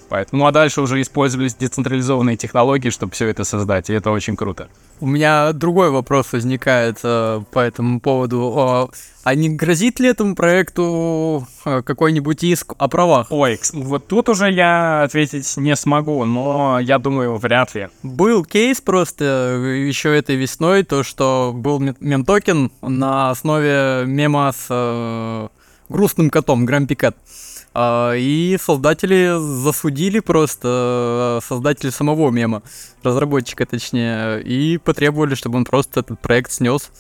Поэтому, 0.09 0.43
ну 0.43 0.47
а 0.47 0.53
дальше 0.53 0.81
уже 0.81 1.01
использовались 1.01 1.55
децентрализованные 1.55 2.37
технологии, 2.37 2.91
чтобы 2.91 3.13
все 3.13 3.29
это 3.29 3.45
создать, 3.45 3.91
и 3.91 3.95
это 3.95 4.11
очень 4.11 4.37
круто. 4.37 4.69
У 5.01 5.07
меня 5.07 5.53
другой 5.53 5.91
вопрос 5.91 6.33
возникает 6.33 6.99
э, 7.03 7.43
по 7.51 7.59
этому 7.59 8.01
поводу. 8.01 8.91
А 9.25 9.35
не 9.35 9.49
грозит 9.49 10.01
ли 10.01 10.09
этому 10.09 10.35
проекту 10.35 11.47
э, 11.65 11.83
какой-нибудь 11.83 12.45
иск 12.45 12.75
о 12.79 12.89
правах? 12.89 13.29
Ой, 13.31 13.59
вот 13.73 14.07
тут 14.07 14.29
уже 14.29 14.51
я 14.51 15.03
ответить 15.03 15.57
не 15.57 15.75
смогу, 15.77 16.25
но 16.25 16.79
я 16.79 16.99
думаю, 16.99 17.37
вряд 17.37 17.75
ли. 17.75 17.89
Был 18.03 18.45
кейс 18.45 18.81
просто 18.81 19.25
э, 19.25 19.87
еще 19.89 20.17
этой 20.17 20.37
весной, 20.37 20.85
то, 20.85 21.03
что 21.03 21.53
был 21.55 21.81
мем-токен 21.81 22.71
на 22.83 23.31
основе 23.31 24.05
мема 24.07 24.53
с 24.53 24.67
э, 24.69 25.49
грустным 25.89 26.31
котом, 26.31 26.67
Грампикат. 26.67 27.17
И 27.77 28.57
создатели 28.61 29.37
засудили 29.39 30.21
просто 30.21 31.41
э, 31.43 31.47
создатели 31.47 31.91
самого 31.91 32.31
мема, 32.31 32.63
разработчика 33.03 33.67
точнее, 33.67 34.41
и 34.43 34.79
потребовали, 34.79 35.35
чтобы 35.35 35.57
он 35.57 35.65
просто 35.65 36.01
этот 36.01 36.21
проект 36.21 36.53
снес. 36.53 36.91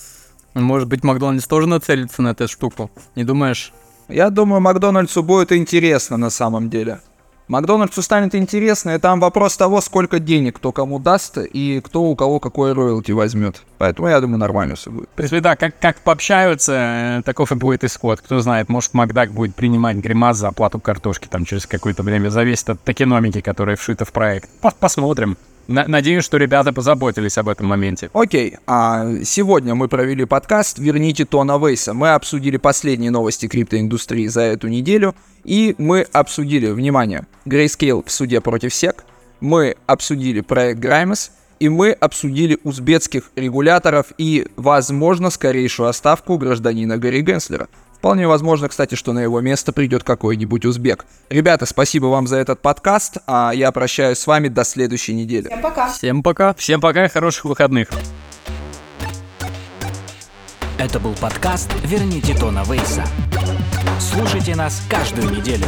Может 0.55 0.89
быть, 0.89 1.05
Макдональдс 1.05 1.47
тоже 1.47 1.68
нацелится 1.68 2.22
на 2.22 2.29
эту 2.29 2.49
штуку, 2.49 2.91
не 3.14 3.25
думаешь? 3.25 3.72
Я 4.09 4.31
думаю, 4.31 4.61
Макдональдсу 4.61 5.22
будет 5.22 5.53
интересно 5.53 6.16
на 6.16 6.31
самом 6.31 6.68
деле. 6.70 7.01
Макдональдсу 7.49 8.01
станет 8.01 8.34
интересно, 8.34 8.90
и 8.95 8.99
там 8.99 9.20
вопрос 9.20 9.57
того, 9.57 9.80
сколько 9.82 10.18
денег 10.18 10.57
кто 10.57 10.72
кому 10.72 10.99
даст, 10.99 11.36
и 11.38 11.80
кто 11.84 12.03
у 12.05 12.16
кого 12.16 12.40
какой 12.40 12.72
роялти 12.72 13.12
возьмет. 13.12 13.62
Поэтому 13.76 14.09
я 14.09 14.20
думаю, 14.20 14.38
нормально 14.38 14.76
все 14.76 14.90
будет. 14.90 15.09
В 15.11 15.12
принципе, 15.14 15.40
да, 15.40 15.55
как, 15.55 15.78
как 15.78 15.99
пообщаются, 15.99 17.18
э, 17.18 17.22
таков 17.22 17.53
и 17.53 17.55
будет 17.55 17.84
исход. 17.84 18.20
Кто 18.20 18.40
знает, 18.40 18.70
может, 18.70 18.95
Макдак 18.95 19.32
будет 19.32 19.55
принимать 19.55 19.97
гримас 19.99 20.38
за 20.38 20.49
оплату 20.49 20.80
картошки 20.80 21.28
там 21.28 21.45
через 21.45 21.66
какое-то 21.66 22.03
время. 22.03 22.30
Зависит 22.30 22.70
от 22.70 22.80
токеномики, 22.80 23.42
которая 23.42 23.76
вшита 23.76 24.07
в 24.07 24.12
проект. 24.12 24.49
Посмотрим. 24.80 25.36
Надеюсь, 25.66 26.24
что 26.24 26.36
ребята 26.36 26.72
позаботились 26.72 27.38
об 27.38 27.48
этом 27.48 27.66
моменте. 27.66 28.10
Окей, 28.12 28.56
а 28.66 29.06
сегодня 29.24 29.74
мы 29.74 29.88
провели 29.88 30.24
подкаст 30.26 30.78
«Верните 30.78 31.24
Тона 31.24 31.58
Вейса». 31.58 31.94
Мы 31.94 32.10
обсудили 32.10 32.58
последние 32.58 33.10
новости 33.10 33.48
криптоиндустрии 33.48 34.26
за 34.26 34.42
эту 34.42 34.68
неделю, 34.68 35.14
и 35.42 35.74
мы 35.78 36.02
обсудили, 36.12 36.68
внимание, 36.68 37.26
Grayscale 37.46 38.04
в 38.04 38.10
суде 38.10 38.40
против 38.42 38.74
СЕК, 38.74 39.04
мы 39.40 39.76
обсудили 39.86 40.40
проект 40.40 40.80
Grimes, 40.80 41.30
и 41.60 41.68
мы 41.68 41.92
обсудили 41.92 42.58
узбекских 42.62 43.30
регуляторов 43.36 44.12
и, 44.18 44.46
возможно, 44.56 45.30
скорейшую 45.30 45.88
оставку 45.88 46.36
гражданина 46.36 46.98
Гарри 46.98 47.22
Генслера. 47.22 47.68
Вполне 48.05 48.28
возможно, 48.28 48.68
кстати, 48.68 48.96
что 48.96 49.14
на 49.14 49.20
его 49.20 49.40
место 49.40 49.72
придет 49.72 50.05
какой-нибудь 50.05 50.66
узбек. 50.66 51.07
Ребята, 51.30 51.64
спасибо 51.64 52.05
вам 52.09 52.26
за 52.26 52.36
этот 52.36 52.61
подкаст, 52.61 53.16
а 53.26 53.52
я 53.55 53.72
прощаюсь 53.72 54.18
с 54.18 54.26
вами 54.26 54.48
до 54.48 54.62
следующей 54.64 55.14
недели. 55.14 55.46
Всем 55.48 55.62
пока. 55.62 55.88
Всем 55.90 56.22
пока. 56.22 56.52
Всем 56.52 56.80
пока 56.82 57.07
и 57.07 57.09
хороших 57.09 57.46
выходных. 57.46 57.88
Это 60.76 61.00
был 61.00 61.14
подкаст 61.14 61.70
«Верните 61.82 62.36
Тона 62.36 62.62
Вейса». 62.68 63.07
Слушайте 63.98 64.55
нас 64.55 64.82
каждую 64.90 65.30
неделю. 65.30 65.64